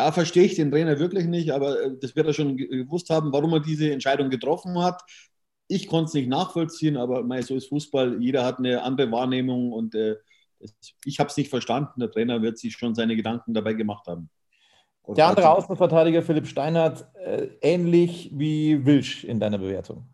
da 0.00 0.12
verstehe 0.12 0.44
ich 0.44 0.54
den 0.54 0.70
Trainer 0.70 0.98
wirklich 0.98 1.26
nicht, 1.26 1.52
aber 1.52 1.80
äh, 1.82 1.90
das 2.00 2.16
wird 2.16 2.26
er 2.26 2.32
schon 2.32 2.56
gewusst 2.56 3.10
haben, 3.10 3.32
warum 3.32 3.52
er 3.52 3.60
diese 3.60 3.92
Entscheidung 3.92 4.30
getroffen 4.30 4.78
hat. 4.82 5.02
Ich 5.68 5.86
konnte 5.88 6.08
es 6.08 6.14
nicht 6.14 6.28
nachvollziehen, 6.28 6.96
aber 6.96 7.22
mei, 7.22 7.42
so 7.42 7.54
ist 7.54 7.68
Fußball. 7.68 8.20
Jeder 8.22 8.44
hat 8.44 8.58
eine 8.58 8.82
andere 8.82 9.12
Wahrnehmung 9.12 9.72
und 9.72 9.94
äh, 9.94 10.16
ich 11.04 11.20
habe 11.20 11.28
es 11.28 11.36
nicht 11.36 11.50
verstanden. 11.50 12.00
Der 12.00 12.10
Trainer 12.10 12.40
wird 12.40 12.58
sich 12.58 12.72
schon 12.72 12.94
seine 12.94 13.14
Gedanken 13.14 13.52
dabei 13.52 13.74
gemacht 13.74 14.06
haben. 14.06 14.30
Und 15.02 15.18
der 15.18 15.26
andere 15.26 15.50
Außenverteidiger, 15.50 16.22
Philipp 16.22 16.46
Steinert, 16.46 17.06
äh, 17.14 17.48
ähnlich 17.60 18.30
wie 18.32 18.84
Wilsch 18.86 19.24
in 19.24 19.38
deiner 19.38 19.58
Bewertung. 19.58 20.08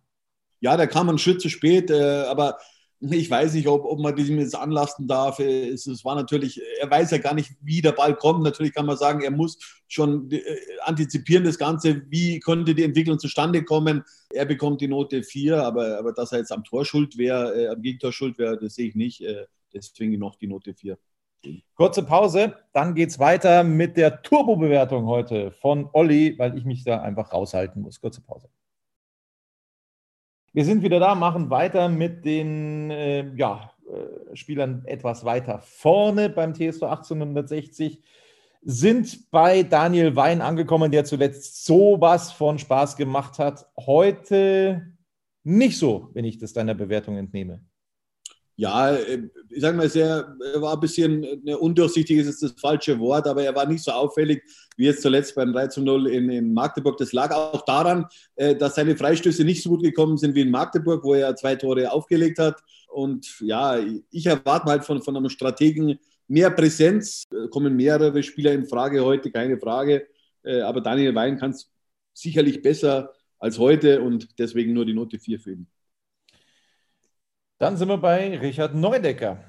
Ja, 0.60 0.76
der 0.76 0.88
kam 0.88 1.08
einen 1.08 1.18
Schritt 1.18 1.40
zu 1.40 1.48
spät, 1.48 1.90
äh, 1.90 2.24
aber 2.24 2.58
ich 3.00 3.30
weiß 3.30 3.54
nicht, 3.54 3.68
ob, 3.68 3.84
ob 3.84 3.98
man 4.00 4.16
diesem 4.16 4.38
jetzt 4.38 4.54
anlasten 4.54 5.06
darf. 5.06 5.38
Es, 5.38 5.86
es, 5.86 6.04
war 6.04 6.14
natürlich, 6.14 6.60
er 6.80 6.90
weiß 6.90 7.10
ja 7.10 7.18
gar 7.18 7.34
nicht, 7.34 7.52
wie 7.60 7.82
der 7.82 7.92
Ball 7.92 8.14
kommt. 8.16 8.42
Natürlich 8.42 8.74
kann 8.74 8.86
man 8.86 8.96
sagen, 8.96 9.20
er 9.20 9.30
muss 9.30 9.58
schon 9.86 10.30
äh, 10.30 10.40
antizipieren 10.82 11.44
das 11.44 11.58
Ganze, 11.58 12.02
wie 12.08 12.40
könnte 12.40 12.74
die 12.74 12.84
Entwicklung 12.84 13.18
zustande 13.18 13.64
kommen. 13.64 14.02
Er 14.30 14.46
bekommt 14.46 14.80
die 14.80 14.88
Note 14.88 15.22
4, 15.22 15.62
aber, 15.62 15.98
aber 15.98 16.12
dass 16.12 16.32
er 16.32 16.38
jetzt 16.38 16.52
am 16.52 16.64
Tor 16.64 16.84
schuld 16.84 17.18
wäre, 17.18 17.64
äh, 17.64 17.68
am 17.68 17.82
Gegentor 17.82 18.12
schuld 18.12 18.38
wäre, 18.38 18.58
das 18.58 18.74
sehe 18.74 18.88
ich 18.88 18.94
nicht. 18.94 19.22
Äh, 19.22 19.46
deswegen 19.74 20.18
noch 20.18 20.36
die 20.36 20.46
Note 20.48 20.72
4. 20.72 20.96
Kurze 21.74 22.02
Pause, 22.02 22.56
dann 22.72 22.94
geht 22.94 23.10
es 23.10 23.18
weiter 23.18 23.62
mit 23.62 23.96
der 23.96 24.22
Turbo-Bewertung 24.22 25.06
heute 25.06 25.52
von 25.52 25.88
Olli, 25.92 26.34
weil 26.38 26.56
ich 26.56 26.64
mich 26.64 26.82
da 26.82 27.02
einfach 27.02 27.32
raushalten 27.32 27.82
muss. 27.82 28.00
Kurze 28.00 28.22
Pause. 28.22 28.48
Wir 30.56 30.64
sind 30.64 30.82
wieder 30.82 30.98
da, 30.98 31.14
machen 31.14 31.50
weiter 31.50 31.90
mit 31.90 32.24
den 32.24 32.90
äh, 32.90 33.30
ja, 33.36 33.70
äh, 33.90 34.34
Spielern 34.34 34.86
etwas 34.86 35.22
weiter 35.22 35.58
vorne 35.58 36.30
beim 36.30 36.54
TSV 36.54 36.84
1860. 36.84 38.02
Sind 38.62 39.30
bei 39.30 39.64
Daniel 39.64 40.16
Wein 40.16 40.40
angekommen, 40.40 40.90
der 40.90 41.04
zuletzt 41.04 41.66
sowas 41.66 42.32
von 42.32 42.58
Spaß 42.58 42.96
gemacht 42.96 43.38
hat. 43.38 43.66
Heute 43.76 44.94
nicht 45.44 45.76
so, 45.76 46.08
wenn 46.14 46.24
ich 46.24 46.38
das 46.38 46.54
deiner 46.54 46.74
Bewertung 46.74 47.18
entnehme. 47.18 47.60
Ja, 48.58 48.94
äh, 48.94 49.28
ich 49.50 49.60
sage 49.60 49.76
mal, 49.76 49.90
er 49.94 50.62
war 50.62 50.74
ein 50.74 50.80
bisschen 50.80 51.24
eine 51.24 51.58
undurchsichtig, 51.58 52.18
ist 52.18 52.42
das 52.42 52.54
falsche 52.58 52.98
Wort, 52.98 53.26
aber 53.26 53.42
er 53.42 53.54
war 53.54 53.66
nicht 53.66 53.84
so 53.84 53.90
auffällig 53.90 54.42
wie 54.76 54.86
jetzt 54.86 55.02
zuletzt 55.02 55.34
beim 55.34 55.52
3 55.52 55.68
zu 55.68 55.82
0 55.82 56.06
in, 56.08 56.30
in 56.30 56.54
Magdeburg. 56.54 56.96
Das 56.96 57.12
lag 57.12 57.32
auch 57.32 57.64
daran, 57.66 58.06
äh, 58.36 58.54
dass 58.54 58.74
seine 58.74 58.96
Freistöße 58.96 59.44
nicht 59.44 59.62
so 59.62 59.70
gut 59.70 59.82
gekommen 59.82 60.16
sind 60.16 60.34
wie 60.34 60.40
in 60.40 60.50
Magdeburg, 60.50 61.04
wo 61.04 61.14
er 61.14 61.36
zwei 61.36 61.54
Tore 61.56 61.92
aufgelegt 61.92 62.38
hat. 62.38 62.62
Und 62.88 63.40
ja, 63.40 63.78
ich 64.10 64.26
erwarte 64.26 64.70
halt 64.70 64.84
von, 64.84 65.02
von 65.02 65.16
einem 65.16 65.28
Strategen 65.28 65.98
mehr 66.28 66.50
Präsenz. 66.50 67.24
Es 67.30 67.50
kommen 67.50 67.76
mehrere 67.76 68.22
Spieler 68.22 68.52
in 68.52 68.66
Frage 68.66 69.04
heute, 69.04 69.30
keine 69.30 69.58
Frage. 69.58 70.06
Äh, 70.42 70.60
aber 70.60 70.80
Daniel 70.80 71.14
Wein 71.14 71.38
kann 71.38 71.50
es 71.50 71.70
sicherlich 72.14 72.62
besser 72.62 73.12
als 73.38 73.58
heute 73.58 74.00
und 74.00 74.38
deswegen 74.38 74.72
nur 74.72 74.86
die 74.86 74.94
Note 74.94 75.18
4 75.18 75.40
für 75.40 75.52
ihn. 75.52 75.66
Dann 77.58 77.76
sind 77.76 77.88
wir 77.88 77.96
bei 77.96 78.36
Richard 78.38 78.74
Neudecker. 78.74 79.42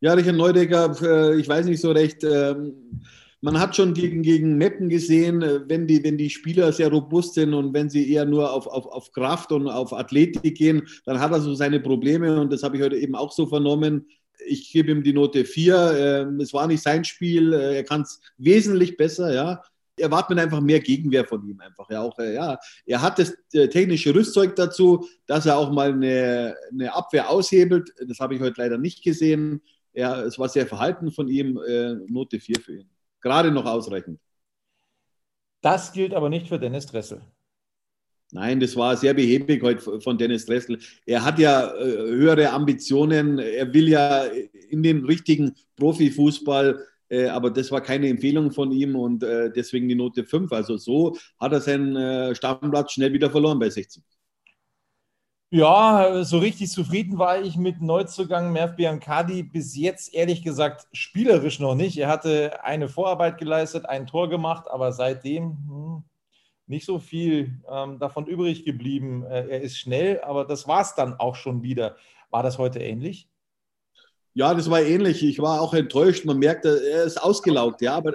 Ja, 0.00 0.14
Richard 0.14 0.36
Neudecker, 0.36 0.96
äh, 1.02 1.40
ich 1.40 1.48
weiß 1.48 1.66
nicht 1.66 1.80
so 1.80 1.90
recht. 1.90 2.22
Ähm, 2.22 3.02
man 3.40 3.58
hat 3.58 3.74
schon 3.74 3.94
gegen, 3.94 4.22
gegen 4.22 4.56
Meppen 4.56 4.88
gesehen, 4.88 5.42
äh, 5.42 5.68
wenn 5.68 5.88
die, 5.88 6.02
wenn 6.04 6.16
die 6.16 6.30
Spieler 6.30 6.72
sehr 6.72 6.88
robust 6.88 7.34
sind 7.34 7.52
und 7.52 7.74
wenn 7.74 7.90
sie 7.90 8.12
eher 8.12 8.24
nur 8.26 8.52
auf, 8.52 8.66
auf, 8.68 8.86
auf 8.86 9.12
Kraft 9.12 9.50
und 9.50 9.66
auf 9.66 9.92
Athletik 9.92 10.56
gehen, 10.56 10.86
dann 11.04 11.20
hat 11.20 11.32
er 11.32 11.40
so 11.40 11.54
seine 11.54 11.80
Probleme 11.80 12.40
und 12.40 12.52
das 12.52 12.62
habe 12.62 12.76
ich 12.76 12.82
heute 12.82 12.96
eben 12.96 13.16
auch 13.16 13.32
so 13.32 13.46
vernommen. 13.46 14.08
Ich 14.46 14.72
gebe 14.72 14.92
ihm 14.92 15.02
die 15.02 15.12
Note 15.12 15.44
4. 15.44 15.94
Ähm, 15.96 16.40
es 16.40 16.54
war 16.54 16.66
nicht 16.68 16.82
sein 16.82 17.04
Spiel, 17.04 17.52
äh, 17.52 17.76
er 17.76 17.84
kann 17.84 18.02
es 18.02 18.20
wesentlich 18.38 18.96
besser, 18.96 19.34
ja 19.34 19.62
erwartet 20.00 20.30
man 20.30 20.38
einfach 20.40 20.60
mehr 20.60 20.80
Gegenwehr 20.80 21.24
von 21.24 21.46
ihm 21.48 21.60
einfach. 21.60 21.88
Ja, 21.90 22.02
auch, 22.02 22.18
äh, 22.18 22.34
ja, 22.34 22.58
er 22.86 23.02
hat 23.02 23.18
das 23.18 23.36
äh, 23.52 23.68
technische 23.68 24.14
Rüstzeug 24.14 24.56
dazu, 24.56 25.06
dass 25.26 25.46
er 25.46 25.56
auch 25.56 25.70
mal 25.70 25.92
eine, 25.92 26.56
eine 26.72 26.94
Abwehr 26.94 27.30
aushebelt. 27.30 27.92
Das 28.06 28.20
habe 28.20 28.34
ich 28.34 28.40
heute 28.40 28.60
leider 28.60 28.78
nicht 28.78 29.02
gesehen. 29.04 29.62
Ja, 29.92 30.20
es 30.22 30.38
war 30.38 30.48
sehr 30.48 30.66
verhalten 30.66 31.10
von 31.10 31.28
ihm. 31.28 31.58
Äh, 31.66 31.94
Note 32.06 32.40
4 32.40 32.60
für 32.60 32.76
ihn. 32.76 32.90
Gerade 33.20 33.50
noch 33.50 33.66
ausreichend. 33.66 34.18
Das 35.60 35.92
gilt 35.92 36.14
aber 36.14 36.30
nicht 36.30 36.48
für 36.48 36.58
Dennis 36.58 36.86
Dressel. 36.86 37.20
Nein, 38.32 38.60
das 38.60 38.76
war 38.76 38.96
sehr 38.96 39.12
behäbig 39.12 39.60
heute 39.62 40.00
von 40.00 40.16
Dennis 40.16 40.46
Dressel. 40.46 40.78
Er 41.04 41.24
hat 41.24 41.38
ja 41.38 41.74
äh, 41.74 41.84
höhere 41.84 42.50
Ambitionen. 42.50 43.38
Er 43.40 43.72
will 43.74 43.88
ja 43.88 44.24
in 44.68 44.82
den 44.84 45.04
richtigen 45.04 45.54
Profifußball 45.76 46.78
äh, 47.10 47.26
aber 47.26 47.50
das 47.50 47.70
war 47.70 47.80
keine 47.80 48.08
Empfehlung 48.08 48.52
von 48.52 48.72
ihm 48.72 48.96
und 48.96 49.22
äh, 49.22 49.50
deswegen 49.52 49.88
die 49.88 49.94
Note 49.94 50.24
5. 50.24 50.52
Also 50.52 50.76
so 50.76 51.16
hat 51.38 51.52
er 51.52 51.60
seinen 51.60 51.96
äh, 51.96 52.34
Stammplatz 52.34 52.92
schnell 52.92 53.12
wieder 53.12 53.30
verloren 53.30 53.58
bei 53.58 53.68
60. 53.68 54.02
Ja, 55.52 56.22
so 56.22 56.38
richtig 56.38 56.70
zufrieden 56.70 57.18
war 57.18 57.40
ich 57.40 57.56
mit 57.56 57.82
Neuzugang 57.82 58.52
Merv 58.52 58.76
Biancardi 58.76 59.42
bis 59.42 59.76
jetzt 59.76 60.14
ehrlich 60.14 60.44
gesagt 60.44 60.86
spielerisch 60.92 61.58
noch 61.58 61.74
nicht. 61.74 61.98
Er 61.98 62.06
hatte 62.06 62.62
eine 62.62 62.88
Vorarbeit 62.88 63.36
geleistet, 63.38 63.84
ein 63.86 64.06
Tor 64.06 64.28
gemacht, 64.30 64.66
aber 64.70 64.92
seitdem 64.92 65.58
hm, 65.66 66.04
nicht 66.68 66.86
so 66.86 67.00
viel 67.00 67.60
ähm, 67.68 67.98
davon 67.98 68.26
übrig 68.26 68.64
geblieben. 68.64 69.24
Äh, 69.24 69.48
er 69.48 69.60
ist 69.60 69.76
schnell, 69.76 70.20
aber 70.20 70.44
das 70.44 70.68
war 70.68 70.82
es 70.82 70.94
dann 70.94 71.14
auch 71.14 71.34
schon 71.34 71.64
wieder. 71.64 71.96
War 72.30 72.44
das 72.44 72.58
heute 72.58 72.78
ähnlich? 72.78 73.29
Ja, 74.34 74.54
das 74.54 74.70
war 74.70 74.80
ähnlich. 74.80 75.22
Ich 75.24 75.40
war 75.40 75.60
auch 75.60 75.74
enttäuscht. 75.74 76.24
Man 76.24 76.38
merkt, 76.38 76.64
er 76.64 77.04
ist 77.04 77.20
ausgelaugt, 77.20 77.82
ja, 77.82 77.96
aber 77.96 78.14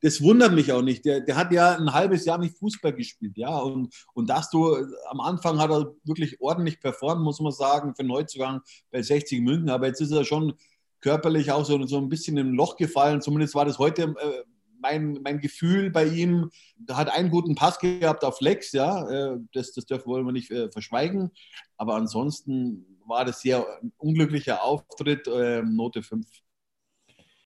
das 0.00 0.22
wundert 0.22 0.52
mich 0.52 0.72
auch 0.72 0.82
nicht. 0.82 1.04
Der, 1.04 1.20
der 1.20 1.36
hat 1.36 1.52
ja 1.52 1.76
ein 1.76 1.92
halbes 1.92 2.24
Jahr 2.24 2.38
nicht 2.38 2.56
Fußball 2.58 2.92
gespielt, 2.92 3.36
ja. 3.36 3.56
Und, 3.58 3.92
und 4.14 4.30
dass 4.30 4.50
du 4.50 4.76
am 5.08 5.20
Anfang 5.20 5.58
hat 5.58 5.70
er 5.70 5.92
wirklich 6.04 6.40
ordentlich 6.40 6.80
performt, 6.80 7.22
muss 7.22 7.40
man 7.40 7.52
sagen, 7.52 7.94
für 7.94 8.04
Neuzugang 8.04 8.60
bei 8.90 9.02
60 9.02 9.40
München. 9.40 9.70
Aber 9.70 9.86
jetzt 9.86 10.00
ist 10.00 10.12
er 10.12 10.24
schon 10.24 10.54
körperlich 11.00 11.50
auch 11.50 11.64
so, 11.64 11.84
so 11.86 11.98
ein 11.98 12.08
bisschen 12.08 12.36
im 12.36 12.52
Loch 12.52 12.76
gefallen. 12.76 13.20
Zumindest 13.20 13.54
war 13.54 13.64
das 13.64 13.78
heute 13.78 14.02
äh, 14.02 14.44
mein, 14.80 15.18
mein 15.24 15.40
Gefühl 15.40 15.90
bei 15.90 16.06
ihm. 16.06 16.50
Er 16.86 16.96
hat 16.96 17.10
einen 17.10 17.30
guten 17.30 17.56
Pass 17.56 17.78
gehabt 17.80 18.24
auf 18.24 18.40
Lex, 18.40 18.72
ja. 18.72 19.08
Äh, 19.08 19.38
das, 19.52 19.72
das 19.72 19.86
dürfen 19.86 20.06
wollen 20.06 20.26
wir 20.26 20.32
nicht 20.32 20.50
äh, 20.52 20.70
verschweigen. 20.70 21.30
Aber 21.76 21.96
ansonsten 21.96 22.86
war 23.08 23.24
das 23.24 23.40
sehr 23.40 23.66
unglücklicher 23.96 24.62
Auftritt, 24.62 25.26
äh, 25.26 25.62
Note 25.62 26.02
5. 26.02 26.26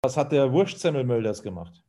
Was 0.03 0.17
hat 0.17 0.33
der 0.33 0.53
Wurstsemmel 0.53 1.05
Mölders 1.05 1.43
gemacht? 1.43 1.83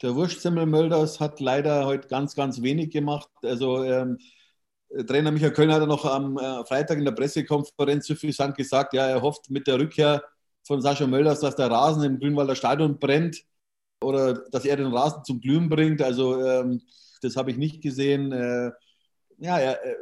Der 0.00 0.14
Wurstsemmel 0.14 0.66
Mölders 0.66 1.20
hat 1.20 1.40
leider 1.40 1.84
heute 1.86 2.08
ganz, 2.08 2.34
ganz 2.34 2.62
wenig 2.62 2.90
gemacht. 2.90 3.28
Also 3.42 3.82
ähm, 3.84 4.18
Trainer 5.06 5.30
Michael 5.30 5.52
Kölner 5.52 5.74
hat 5.74 5.88
noch 5.88 6.04
am 6.04 6.38
äh, 6.38 6.64
Freitag 6.64 6.98
in 6.98 7.04
der 7.04 7.12
Pressekonferenz 7.12 8.06
suffisant 8.06 8.56
gesagt, 8.56 8.94
ja, 8.94 9.06
er 9.06 9.22
hofft 9.22 9.50
mit 9.50 9.66
der 9.66 9.78
Rückkehr 9.78 10.22
von 10.64 10.80
Sascha 10.80 11.06
Mölders, 11.06 11.40
dass 11.40 11.56
der 11.56 11.70
Rasen 11.70 12.04
im 12.04 12.18
Grünwalder 12.20 12.54
Stadion 12.54 12.98
brennt 12.98 13.44
oder 14.02 14.34
dass 14.50 14.64
er 14.64 14.76
den 14.76 14.94
Rasen 14.94 15.24
zum 15.24 15.40
Glühen 15.40 15.68
bringt. 15.68 16.02
Also 16.02 16.44
ähm, 16.44 16.82
das 17.20 17.36
habe 17.36 17.50
ich 17.50 17.56
nicht 17.56 17.80
gesehen. 17.80 18.32
Äh, 18.32 18.70
ja, 19.38 19.58
er, 19.58 19.84
äh, 19.84 19.96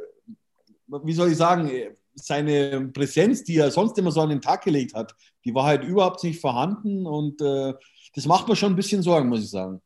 wie 1.05 1.13
soll 1.13 1.31
ich 1.31 1.37
sagen, 1.37 1.71
seine 2.27 2.91
Präsenz, 2.93 3.45
die 3.45 3.57
er 3.57 3.71
sonst 3.71 3.99
immer 3.99 4.11
so 4.11 4.21
an 4.21 4.31
den 4.31 4.41
Tag 4.41 4.65
gelegt 4.65 4.95
hat, 4.95 5.15
die 5.45 5.55
war 5.55 5.65
halt 5.65 5.85
überhaupt 5.85 6.23
nicht 6.25 6.41
vorhanden 6.41 7.07
und 7.07 7.41
äh, 7.41 7.75
das 8.15 8.27
macht 8.27 8.49
mir 8.49 8.57
schon 8.57 8.73
ein 8.73 8.77
bisschen 8.77 9.03
Sorgen, 9.03 9.29
muss 9.29 9.43
ich 9.43 9.51
sagen. 9.51 9.81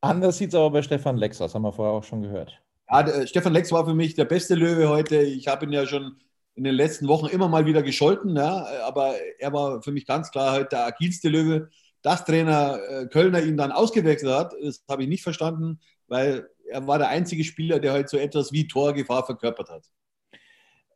Anders 0.00 0.38
sieht 0.38 0.50
es 0.50 0.54
aber 0.54 0.70
bei 0.70 0.82
Stefan 0.82 1.16
Lex 1.16 1.40
aus, 1.40 1.54
haben 1.54 1.62
wir 1.62 1.72
vorher 1.72 1.94
auch 1.94 2.04
schon 2.04 2.22
gehört. 2.22 2.60
Ja, 2.90 3.02
der, 3.02 3.26
Stefan 3.26 3.52
Lex 3.52 3.72
war 3.72 3.86
für 3.86 3.94
mich 3.94 4.14
der 4.14 4.26
beste 4.26 4.54
Löwe 4.54 4.88
heute. 4.88 5.22
Ich 5.22 5.48
habe 5.48 5.64
ihn 5.64 5.72
ja 5.72 5.86
schon 5.86 6.16
in 6.54 6.64
den 6.64 6.74
letzten 6.74 7.08
Wochen 7.08 7.26
immer 7.26 7.48
mal 7.48 7.66
wieder 7.66 7.82
gescholten, 7.82 8.36
ja, 8.36 8.66
aber 8.84 9.14
er 9.38 9.52
war 9.52 9.82
für 9.82 9.92
mich 9.92 10.06
ganz 10.06 10.30
klar 10.30 10.54
heute 10.54 10.68
der 10.70 10.86
agilste 10.86 11.28
Löwe. 11.28 11.70
Dass 12.02 12.24
Trainer 12.26 12.78
äh, 12.86 13.06
Kölner 13.06 13.42
ihn 13.42 13.56
dann 13.56 13.72
ausgewechselt 13.72 14.32
hat, 14.32 14.52
das 14.62 14.84
habe 14.88 15.02
ich 15.02 15.08
nicht 15.08 15.22
verstanden, 15.22 15.80
weil 16.06 16.46
er 16.70 16.86
war 16.86 16.98
der 16.98 17.08
einzige 17.08 17.44
Spieler, 17.44 17.80
der 17.80 17.94
heute 17.94 18.08
so 18.08 18.18
etwas 18.18 18.52
wie 18.52 18.68
Torgefahr 18.68 19.24
verkörpert 19.24 19.70
hat. 19.70 19.84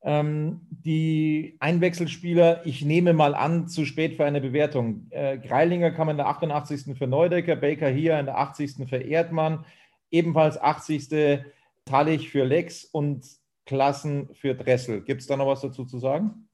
Ähm, 0.09 0.63
die 0.71 1.59
Einwechselspieler, 1.61 2.65
ich 2.65 2.83
nehme 2.83 3.13
mal 3.13 3.35
an, 3.35 3.69
zu 3.69 3.85
spät 3.85 4.17
für 4.17 4.25
eine 4.25 4.41
Bewertung. 4.41 5.07
Äh, 5.11 5.37
Greilinger 5.37 5.91
kam 5.91 6.09
in 6.09 6.17
der 6.17 6.29
88. 6.29 6.97
für 6.97 7.07
Neudecker, 7.07 7.57
Baker 7.57 7.91
hier 7.91 8.19
in 8.19 8.25
der 8.25 8.39
80. 8.39 8.89
für 8.89 8.97
Erdmann, 8.97 9.67
ebenfalls 10.11 10.59
80. 10.59 11.43
Tallich 11.85 12.31
für 12.31 12.45
Lex 12.45 12.87
und 12.87 13.27
Klassen 13.67 14.31
für 14.33 14.55
Dressel. 14.55 15.03
Gibt 15.03 15.21
es 15.21 15.27
da 15.27 15.37
noch 15.37 15.47
was 15.47 15.61
dazu 15.61 15.85
zu 15.85 15.99
sagen? 15.99 16.49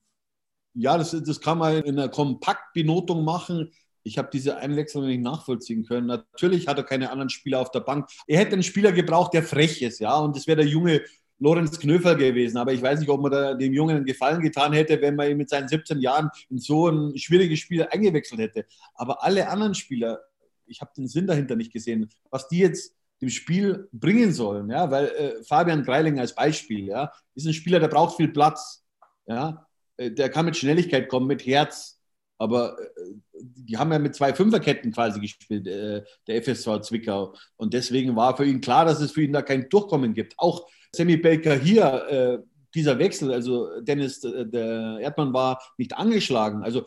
Ja, 0.75 0.99
das, 0.99 1.13
das 1.13 1.41
kann 1.41 1.59
man 1.59 1.77
in 1.85 1.97
einer 1.97 2.09
Kompaktbenotung 2.09 3.25
machen. 3.25 3.71
Ich 4.03 4.19
habe 4.19 4.31
diese 4.33 4.57
Einwechslung 4.57 5.07
nicht 5.07 5.23
nachvollziehen 5.23 5.85
können. 5.85 6.09
Natürlich 6.09 6.67
hat 6.67 6.79
er 6.79 6.85
keine 6.85 7.13
anderen 7.13 7.31
Spieler 7.31 7.61
auf 7.61 7.71
der 7.71 7.81
Bank. 7.81 8.09
Er 8.27 8.41
hätte 8.41 8.55
einen 8.55 8.65
Spieler 8.65 8.91
gebraucht, 8.91 9.33
der 9.33 9.45
frech 9.45 9.81
ist, 9.81 10.01
ja, 10.01 10.19
und 10.19 10.35
das 10.35 10.49
wäre 10.49 10.57
der 10.57 10.67
junge 10.67 11.03
Lorenz 11.45 11.79
Knöfer 11.79 12.15
gewesen. 12.15 12.57
Aber 12.57 12.73
ich 12.73 12.81
weiß 12.81 13.01
nicht, 13.01 13.09
ob 13.11 13.21
man 13.21 13.59
dem 13.59 13.73
Jungen 13.73 13.97
einen 13.97 14.07
Gefallen 14.07 14.41
getan 14.41 14.73
hätte, 14.73 15.01
wenn 15.03 15.15
man 15.15 15.31
ihn 15.31 15.37
mit 15.37 15.51
seinen 15.51 15.69
17 15.69 16.01
Jahren 16.01 16.31
in 16.49 16.59
so 16.59 16.89
ein 16.89 17.17
schwieriges 17.19 17.59
Spiel 17.59 17.87
eingewechselt 17.91 18.41
hätte. 18.41 18.67
Aber 18.95 19.23
alle 19.23 19.49
anderen 19.49 19.75
Spieler, 19.75 20.21
ich 20.67 20.81
habe 20.81 20.93
den 20.97 21.07
Sinn 21.07 21.27
dahinter 21.27 21.55
nicht 21.55 21.73
gesehen, 21.73 22.09
was 22.31 22.49
die 22.49 22.59
jetzt 22.59 22.97
dem 23.21 23.29
Spiel 23.29 23.89
bringen 23.93 24.33
sollen. 24.33 24.71
Ja? 24.71 24.91
Weil 24.91 25.07
äh, 25.07 25.45
Fabian 25.45 25.85
Greiling 25.85 26.19
als 26.19 26.35
Beispiel 26.35 26.87
ja, 26.87 27.13
ist 27.35 27.47
ein 27.47 27.53
Spieler, 27.53 27.79
der 27.79 27.89
braucht 27.89 28.17
viel 28.17 28.29
Platz. 28.29 28.85
Ja? 29.27 29.67
Äh, 29.99 30.11
der 30.13 30.31
kann 30.31 30.47
mit 30.47 30.57
Schnelligkeit 30.57 31.09
kommen, 31.09 31.27
mit 31.27 31.45
Herz. 31.47 32.01
Aber 32.39 32.79
äh, 32.79 32.85
die 33.33 33.77
haben 33.77 33.93
ja 33.93 33.99
mit 33.99 34.15
zwei 34.15 34.35
Fünferketten 34.35 34.93
quasi 34.93 35.21
gespielt, 35.21 35.67
äh, 35.67 36.03
der 36.27 36.43
FSV 36.43 36.81
Zwickau. 36.83 37.35
Und 37.57 37.75
deswegen 37.75 38.17
war 38.17 38.37
für 38.37 38.45
ihn 38.45 38.61
klar, 38.61 38.85
dass 38.85 39.01
es 39.01 39.13
für 39.13 39.23
ihn 39.23 39.33
da 39.33 39.43
kein 39.43 39.69
Durchkommen 39.69 40.15
gibt. 40.15 40.35
Auch 40.39 40.67
Sammy 40.95 41.17
Baker 41.17 41.57
hier, 41.57 41.85
äh, 42.09 42.39
dieser 42.75 42.99
Wechsel, 42.99 43.33
also 43.33 43.81
Dennis, 43.81 44.23
äh, 44.25 44.47
der 44.47 44.99
Erdmann 45.01 45.33
war 45.33 45.63
nicht 45.79 45.97
angeschlagen. 45.97 46.63
Also 46.63 46.85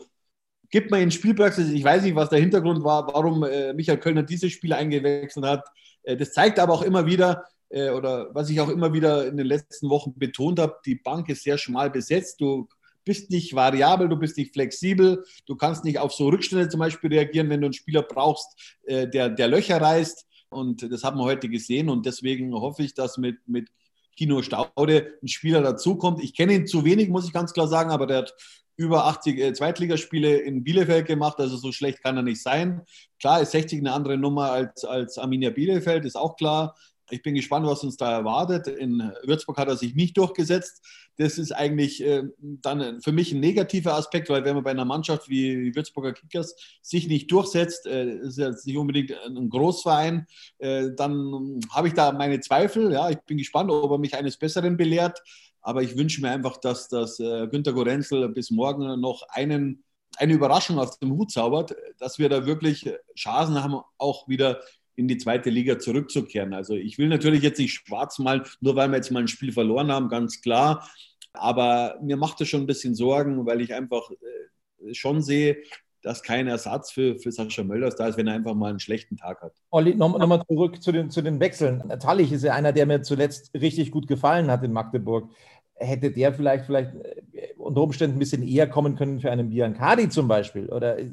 gibt 0.70 0.90
man 0.90 1.00
in 1.00 1.10
Spielpraxis, 1.10 1.70
ich 1.70 1.84
weiß 1.84 2.02
nicht, 2.02 2.14
was 2.14 2.28
der 2.28 2.40
Hintergrund 2.40 2.84
war, 2.84 3.06
warum 3.06 3.40
Michael 3.74 3.98
Kölner 3.98 4.22
diese 4.22 4.50
Spieler 4.50 4.76
eingewechselt 4.76 5.46
hat. 5.46 5.64
Das 6.04 6.32
zeigt 6.32 6.58
aber 6.58 6.74
auch 6.74 6.82
immer 6.82 7.06
wieder, 7.06 7.46
oder 7.70 8.34
was 8.34 8.50
ich 8.50 8.60
auch 8.60 8.68
immer 8.68 8.92
wieder 8.92 9.26
in 9.26 9.38
den 9.38 9.46
letzten 9.46 9.88
Wochen 9.88 10.12
betont 10.18 10.60
habe, 10.60 10.76
die 10.84 10.96
Bank 10.96 11.30
ist 11.30 11.42
sehr 11.42 11.56
schmal 11.56 11.88
besetzt. 11.88 12.42
Du 12.42 12.68
bist 13.08 13.30
nicht 13.30 13.54
variabel, 13.54 14.08
du 14.08 14.16
bist 14.16 14.36
nicht 14.36 14.52
flexibel, 14.52 15.24
du 15.46 15.56
kannst 15.56 15.82
nicht 15.82 15.98
auf 15.98 16.12
so 16.12 16.28
Rückstände 16.28 16.68
zum 16.68 16.78
Beispiel 16.78 17.08
reagieren, 17.10 17.48
wenn 17.48 17.62
du 17.62 17.68
einen 17.68 17.72
Spieler 17.72 18.02
brauchst, 18.02 18.76
äh, 18.84 19.08
der, 19.08 19.30
der 19.30 19.48
Löcher 19.48 19.80
reißt. 19.80 20.26
Und 20.50 20.92
das 20.92 21.04
haben 21.04 21.18
wir 21.18 21.24
heute 21.24 21.48
gesehen. 21.48 21.88
Und 21.88 22.04
deswegen 22.04 22.54
hoffe 22.54 22.82
ich, 22.82 22.92
dass 22.92 23.16
mit, 23.16 23.36
mit 23.48 23.70
Kino 24.14 24.42
Staude 24.42 25.14
ein 25.22 25.28
Spieler 25.28 25.62
dazukommt. 25.62 26.22
Ich 26.22 26.34
kenne 26.34 26.52
ihn 26.52 26.66
zu 26.66 26.84
wenig, 26.84 27.08
muss 27.08 27.26
ich 27.26 27.32
ganz 27.32 27.54
klar 27.54 27.66
sagen, 27.66 27.90
aber 27.90 28.06
der 28.06 28.18
hat 28.18 28.34
über 28.76 29.06
80 29.06 29.38
äh, 29.38 29.52
Zweitligaspiele 29.54 30.36
in 30.36 30.62
Bielefeld 30.62 31.06
gemacht, 31.06 31.38
also 31.40 31.56
so 31.56 31.72
schlecht 31.72 32.02
kann 32.02 32.16
er 32.16 32.22
nicht 32.22 32.42
sein. 32.42 32.82
Klar 33.18 33.40
ist 33.40 33.52
60 33.52 33.80
eine 33.80 33.92
andere 33.92 34.18
Nummer 34.18 34.52
als, 34.52 34.84
als 34.84 35.18
Arminia 35.18 35.50
Bielefeld, 35.50 36.04
ist 36.04 36.16
auch 36.16 36.36
klar. 36.36 36.76
Ich 37.10 37.22
bin 37.22 37.34
gespannt, 37.34 37.66
was 37.66 37.82
uns 37.82 37.96
da 37.96 38.12
erwartet. 38.12 38.66
In 38.66 39.12
Würzburg 39.24 39.56
hat 39.58 39.68
er 39.68 39.76
sich 39.76 39.94
nicht 39.94 40.16
durchgesetzt. 40.16 40.84
Das 41.16 41.38
ist 41.38 41.52
eigentlich 41.52 42.04
äh, 42.04 42.24
dann 42.38 43.00
für 43.00 43.12
mich 43.12 43.32
ein 43.32 43.40
negativer 43.40 43.94
Aspekt, 43.94 44.28
weil 44.28 44.44
wenn 44.44 44.54
man 44.54 44.64
bei 44.64 44.70
einer 44.70 44.84
Mannschaft 44.84 45.28
wie 45.28 45.64
die 45.64 45.74
Würzburger 45.74 46.12
Kickers 46.12 46.54
sich 46.82 47.08
nicht 47.08 47.30
durchsetzt, 47.32 47.86
äh, 47.86 48.18
ist 48.18 48.38
ja 48.38 48.50
nicht 48.50 48.76
unbedingt 48.76 49.12
ein 49.12 49.48
Großverein, 49.48 50.26
äh, 50.58 50.90
dann 50.96 51.60
habe 51.70 51.88
ich 51.88 51.94
da 51.94 52.12
meine 52.12 52.40
Zweifel. 52.40 52.92
Ja, 52.92 53.10
ich 53.10 53.18
bin 53.20 53.38
gespannt, 53.38 53.70
ob 53.70 53.90
er 53.90 53.98
mich 53.98 54.14
eines 54.14 54.36
Besseren 54.36 54.76
belehrt. 54.76 55.22
Aber 55.60 55.82
ich 55.82 55.96
wünsche 55.96 56.20
mir 56.22 56.30
einfach, 56.30 56.56
dass 56.56 56.88
das 56.88 57.18
äh, 57.18 57.48
Günter 57.48 57.72
Gorenzel 57.72 58.28
bis 58.28 58.50
morgen 58.50 59.00
noch 59.00 59.22
einen 59.28 59.84
eine 60.16 60.32
Überraschung 60.32 60.78
aus 60.78 60.98
dem 60.98 61.12
Hut 61.12 61.30
zaubert, 61.30 61.74
dass 61.98 62.18
wir 62.18 62.28
da 62.28 62.46
wirklich 62.46 62.90
Chancen 63.16 63.62
haben, 63.62 63.80
auch 63.98 64.28
wieder 64.28 64.60
in 64.98 65.06
die 65.06 65.16
zweite 65.16 65.48
Liga 65.48 65.78
zurückzukehren. 65.78 66.52
Also 66.52 66.74
ich 66.74 66.98
will 66.98 67.08
natürlich 67.08 67.42
jetzt 67.42 67.58
nicht 67.58 67.72
schwarz 67.72 68.18
malen, 68.18 68.42
nur 68.60 68.74
weil 68.74 68.88
wir 68.88 68.96
jetzt 68.96 69.12
mal 69.12 69.20
ein 69.20 69.28
Spiel 69.28 69.52
verloren 69.52 69.92
haben, 69.92 70.08
ganz 70.08 70.42
klar. 70.42 70.88
Aber 71.32 71.98
mir 72.02 72.16
macht 72.16 72.40
es 72.40 72.48
schon 72.48 72.62
ein 72.62 72.66
bisschen 72.66 72.96
Sorgen, 72.96 73.46
weil 73.46 73.60
ich 73.60 73.72
einfach 73.72 74.10
äh, 74.10 74.94
schon 74.94 75.22
sehe, 75.22 75.58
dass 76.02 76.22
kein 76.22 76.48
Ersatz 76.48 76.90
für, 76.90 77.16
für 77.16 77.30
Sascha 77.30 77.62
Mölders 77.62 77.94
da 77.94 78.08
ist, 78.08 78.16
wenn 78.16 78.26
er 78.26 78.34
einfach 78.34 78.54
mal 78.54 78.70
einen 78.70 78.80
schlechten 78.80 79.16
Tag 79.16 79.40
hat. 79.40 79.52
Olli, 79.70 79.94
nochmal 79.94 80.26
noch 80.26 80.44
zurück 80.46 80.82
zu 80.82 80.90
den, 80.90 81.10
zu 81.10 81.22
den 81.22 81.38
Wechseln. 81.38 81.82
Tallich 82.00 82.32
ist 82.32 82.42
ja 82.42 82.54
einer, 82.54 82.72
der 82.72 82.86
mir 82.86 83.02
zuletzt 83.02 83.54
richtig 83.54 83.92
gut 83.92 84.08
gefallen 84.08 84.50
hat 84.50 84.64
in 84.64 84.72
Magdeburg. 84.72 85.30
Hätte 85.74 86.10
der 86.10 86.34
vielleicht, 86.34 86.66
vielleicht 86.66 86.92
äh, 87.32 87.54
unter 87.56 87.82
Umständen 87.82 88.16
ein 88.16 88.20
bisschen 88.20 88.42
eher 88.42 88.68
kommen 88.68 88.96
können 88.96 89.20
für 89.20 89.30
einen 89.30 89.50
Biancari 89.50 90.08
zum 90.08 90.26
Beispiel? 90.26 90.66
Oder 90.70 90.98
äh, 90.98 91.08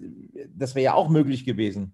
das 0.56 0.74
wäre 0.74 0.86
ja 0.86 0.94
auch 0.96 1.10
möglich 1.10 1.46
gewesen. 1.46 1.94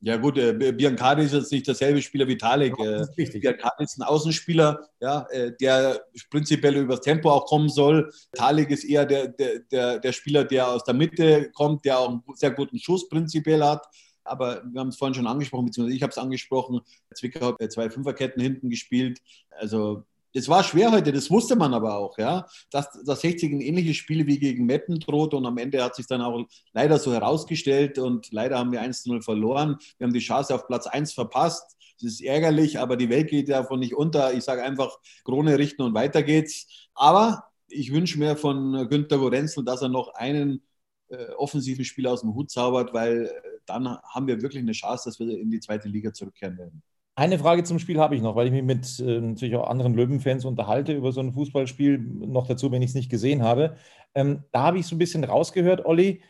Ja 0.00 0.16
gut, 0.16 0.38
äh, 0.38 0.52
Biancardi 0.52 1.24
ist 1.24 1.34
jetzt 1.34 1.50
nicht 1.50 1.66
derselbe 1.66 2.00
Spieler 2.00 2.28
wie 2.28 2.36
Talek. 2.36 2.78
Äh, 2.78 3.04
Biancardi 3.16 3.82
ist 3.82 3.98
ein 3.98 4.04
Außenspieler, 4.04 4.88
ja, 5.00 5.26
äh, 5.30 5.52
der 5.60 6.04
prinzipiell 6.30 6.76
übers 6.76 7.00
Tempo 7.00 7.30
auch 7.30 7.46
kommen 7.46 7.68
soll. 7.68 8.12
Talek 8.32 8.70
ist 8.70 8.84
eher 8.84 9.04
der, 9.04 9.28
der, 9.28 9.58
der, 9.70 9.98
der 9.98 10.12
Spieler, 10.12 10.44
der 10.44 10.68
aus 10.68 10.84
der 10.84 10.94
Mitte 10.94 11.50
kommt, 11.52 11.84
der 11.84 11.98
auch 11.98 12.10
einen 12.10 12.22
sehr 12.34 12.52
guten 12.52 12.78
Schuss 12.78 13.08
prinzipiell 13.08 13.64
hat. 13.64 13.86
Aber 14.22 14.62
wir 14.70 14.80
haben 14.80 14.88
es 14.88 14.96
vorhin 14.96 15.14
schon 15.14 15.26
angesprochen, 15.26 15.66
beziehungsweise 15.66 15.96
ich 15.96 16.02
habe 16.02 16.10
es 16.10 16.18
angesprochen. 16.18 16.80
Zwickau 17.14 17.58
hat 17.58 17.72
zwei 17.72 17.90
Fünferketten 17.90 18.40
hinten 18.40 18.70
gespielt. 18.70 19.18
Also 19.50 20.04
es 20.32 20.48
war 20.48 20.62
schwer 20.62 20.92
heute, 20.92 21.12
das 21.12 21.30
wusste 21.30 21.56
man 21.56 21.74
aber 21.74 21.96
auch, 21.96 22.18
ja, 22.18 22.46
dass, 22.70 22.90
dass 23.04 23.20
60 23.22 23.52
ein 23.52 23.60
ähnliches 23.60 23.96
Spiel 23.96 24.26
wie 24.26 24.38
gegen 24.38 24.66
Meppen 24.66 25.00
droht 25.00 25.34
und 25.34 25.46
am 25.46 25.58
Ende 25.58 25.82
hat 25.82 25.96
sich 25.96 26.06
dann 26.06 26.20
auch 26.20 26.44
leider 26.72 26.98
so 26.98 27.12
herausgestellt 27.12 27.98
und 27.98 28.30
leider 28.32 28.58
haben 28.58 28.72
wir 28.72 28.82
1-0 28.82 29.22
verloren. 29.22 29.76
Wir 29.98 30.06
haben 30.06 30.12
die 30.12 30.20
Chance 30.20 30.54
auf 30.54 30.66
Platz 30.66 30.86
1 30.86 31.12
verpasst. 31.12 31.76
Das 32.00 32.12
ist 32.12 32.20
ärgerlich, 32.20 32.78
aber 32.78 32.96
die 32.96 33.08
Welt 33.08 33.28
geht 33.28 33.48
davon 33.48 33.80
nicht 33.80 33.94
unter. 33.94 34.32
Ich 34.34 34.44
sage 34.44 34.62
einfach, 34.62 34.98
Krone 35.24 35.58
richten 35.58 35.82
und 35.82 35.94
weiter 35.94 36.22
geht's. 36.22 36.88
Aber 36.94 37.44
ich 37.68 37.92
wünsche 37.92 38.18
mir 38.18 38.36
von 38.36 38.88
Günter 38.88 39.18
Gorenzel, 39.18 39.64
dass 39.64 39.82
er 39.82 39.88
noch 39.88 40.14
einen 40.14 40.62
äh, 41.08 41.30
offensiven 41.32 41.84
Spieler 41.84 42.12
aus 42.12 42.20
dem 42.20 42.34
Hut 42.34 42.50
zaubert, 42.50 42.92
weil 42.94 43.26
äh, 43.26 43.30
dann 43.66 43.98
haben 44.02 44.26
wir 44.26 44.40
wirklich 44.42 44.62
eine 44.62 44.72
Chance, 44.72 45.08
dass 45.08 45.18
wir 45.18 45.38
in 45.38 45.50
die 45.50 45.60
zweite 45.60 45.88
Liga 45.88 46.12
zurückkehren 46.12 46.56
werden. 46.56 46.82
Eine 47.18 47.40
Frage 47.40 47.64
zum 47.64 47.80
Spiel 47.80 47.98
habe 47.98 48.14
ich 48.14 48.22
noch, 48.22 48.36
weil 48.36 48.46
ich 48.46 48.52
mich 48.52 48.62
mit 48.62 49.00
äh, 49.00 49.20
natürlich 49.20 49.56
auch 49.56 49.68
anderen 49.68 49.92
Löwenfans 49.92 50.44
unterhalte 50.44 50.92
über 50.92 51.10
so 51.10 51.18
ein 51.20 51.32
Fußballspiel, 51.32 51.98
noch 51.98 52.46
dazu, 52.46 52.70
wenn 52.70 52.80
ich 52.80 52.90
es 52.90 52.94
nicht 52.94 53.10
gesehen 53.10 53.42
habe. 53.42 53.74
Ähm, 54.14 54.44
da 54.52 54.62
habe 54.62 54.78
ich 54.78 54.86
so 54.86 54.94
ein 54.94 55.00
bisschen 55.00 55.24
rausgehört, 55.24 55.84
Olli, 55.84 56.22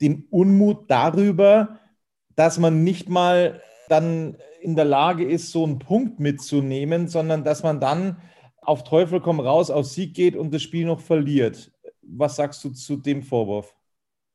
den 0.00 0.24
Unmut 0.30 0.90
darüber, 0.90 1.80
dass 2.34 2.58
man 2.58 2.82
nicht 2.82 3.10
mal 3.10 3.60
dann 3.90 4.38
in 4.62 4.74
der 4.74 4.86
Lage 4.86 5.26
ist, 5.26 5.52
so 5.52 5.64
einen 5.64 5.78
Punkt 5.78 6.18
mitzunehmen, 6.18 7.06
sondern 7.06 7.44
dass 7.44 7.62
man 7.62 7.78
dann 7.78 8.22
auf 8.62 8.84
Teufel 8.84 9.20
komm 9.20 9.38
raus 9.38 9.70
auf 9.70 9.84
Sieg 9.84 10.14
geht 10.14 10.34
und 10.34 10.54
das 10.54 10.62
Spiel 10.62 10.86
noch 10.86 11.00
verliert. 11.00 11.70
Was 12.00 12.36
sagst 12.36 12.64
du 12.64 12.70
zu 12.70 12.96
dem 12.96 13.22
Vorwurf? 13.22 13.77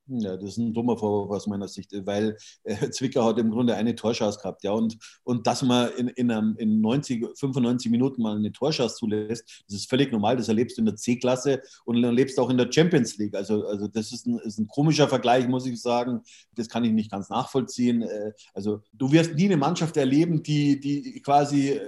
Ja, 0.08 0.36
das 0.36 0.52
ist 0.52 0.58
ein 0.58 0.74
dummer 0.74 0.98
Vorwurf 0.98 1.32
aus 1.32 1.48
meiner 1.48 1.70
Sicht, 1.70 1.92
weil 2.06 2.36
äh, 2.66 2.90
Zwickau 2.90 3.24
hat 3.24 3.40
im 3.40 3.52
Grunde 3.52 3.76
eine 3.76 3.96
Torschance 3.96 4.38
gehabt, 4.38 4.64
ja, 4.64 4.72
und, 4.72 4.98
und 5.24 5.48
dass 5.48 5.62
man 5.62 5.92
in, 5.98 6.10
in, 6.10 6.30
einem, 6.30 6.56
in 6.58 6.82
90, 6.82 7.26
95 7.38 7.90
Minuten 7.90 8.22
mal 8.22 8.36
eine 8.36 8.52
Torschance 8.52 8.96
zulässt, 8.96 9.64
das 9.68 9.78
ist 9.78 9.90
völlig 9.90 10.12
normal, 10.12 10.36
das 10.36 10.50
erlebst 10.50 10.78
du 10.78 10.82
in 10.82 10.88
der 10.88 10.98
C-Klasse 10.98 11.62
und 11.86 12.04
erlebst 12.04 12.38
auch 12.38 12.50
in 12.50 12.58
der 12.58 12.70
Champions 12.70 13.18
League. 13.18 13.34
Also, 13.34 13.66
also 13.66 13.88
das 13.88 14.12
ist 14.12 14.28
ein, 14.28 14.40
ist 14.40 14.60
ein 14.60 14.68
komischer 14.68 15.08
Vergleich, 15.08 15.48
muss 15.48 15.66
ich 15.66 15.82
sagen. 15.82 16.22
Das 16.56 16.68
kann 16.68 16.84
ich 16.84 16.92
nicht 16.92 17.10
ganz 17.10 17.30
nachvollziehen. 17.30 18.02
Äh, 18.02 18.34
also 18.54 18.82
du 18.92 19.12
wirst 19.12 19.36
nie 19.36 19.46
eine 19.46 19.58
Mannschaft 19.58 19.96
erleben, 19.96 20.44
die, 20.44 20.80
die 20.82 21.22
quasi 21.22 21.70
äh, 21.70 21.88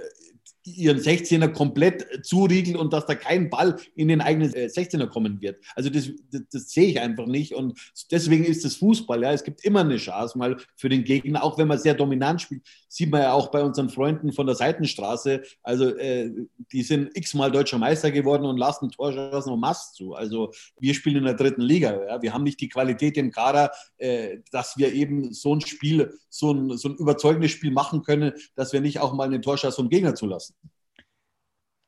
ihren 0.66 0.98
16er 0.98 1.48
komplett 1.48 2.26
zuriegelt 2.26 2.76
und 2.76 2.92
dass 2.92 3.06
da 3.06 3.14
kein 3.14 3.48
Ball 3.50 3.76
in 3.94 4.08
den 4.08 4.20
eigenen 4.20 4.50
16er 4.50 5.04
äh, 5.04 5.06
kommen 5.06 5.40
wird. 5.40 5.62
Also 5.74 5.90
das, 5.90 6.10
das, 6.30 6.42
das, 6.52 6.70
sehe 6.70 6.88
ich 6.88 7.00
einfach 7.00 7.26
nicht 7.26 7.54
und 7.54 7.78
deswegen 8.10 8.44
ist 8.44 8.64
das 8.64 8.76
Fußball, 8.76 9.22
ja, 9.22 9.32
es 9.32 9.44
gibt 9.44 9.64
immer 9.64 9.80
eine 9.80 9.96
Chance 9.96 10.36
mal 10.36 10.56
für 10.74 10.88
den 10.88 11.04
Gegner, 11.04 11.44
auch 11.44 11.56
wenn 11.56 11.68
man 11.68 11.78
sehr 11.78 11.94
dominant 11.94 12.42
spielt, 12.42 12.62
sieht 12.88 13.10
man 13.10 13.22
ja 13.22 13.32
auch 13.32 13.50
bei 13.50 13.62
unseren 13.62 13.88
Freunden 13.90 14.32
von 14.32 14.46
der 14.46 14.56
Seitenstraße, 14.56 15.42
also 15.62 15.96
äh, 15.96 16.32
die 16.72 16.82
sind 16.82 17.16
x-mal 17.16 17.52
deutscher 17.52 17.78
Meister 17.78 18.10
geworden 18.10 18.44
und 18.44 18.56
lassen 18.56 18.90
Torchancen 18.90 19.52
und 19.52 19.60
Mast 19.60 19.94
zu. 19.94 20.14
Also 20.14 20.52
wir 20.80 20.94
spielen 20.94 21.16
in 21.16 21.24
der 21.24 21.34
dritten 21.34 21.62
Liga, 21.62 22.06
ja. 22.08 22.22
wir 22.22 22.32
haben 22.32 22.42
nicht 22.42 22.60
die 22.60 22.68
Qualität 22.68 23.16
im 23.16 23.30
Kader, 23.30 23.70
äh, 23.98 24.38
dass 24.50 24.76
wir 24.76 24.92
eben 24.92 25.32
so 25.32 25.54
ein 25.54 25.60
Spiel, 25.60 26.18
so 26.28 26.52
ein, 26.52 26.76
so 26.76 26.88
ein 26.88 26.96
überzeugendes 26.96 27.52
Spiel 27.52 27.70
machen 27.70 28.02
können, 28.02 28.32
dass 28.56 28.72
wir 28.72 28.80
nicht 28.80 28.98
auch 28.98 29.12
mal 29.12 29.24
eine 29.24 29.40
Torschance 29.40 29.76
vom 29.76 29.88
Gegner 29.88 30.14
zulassen. 30.14 30.55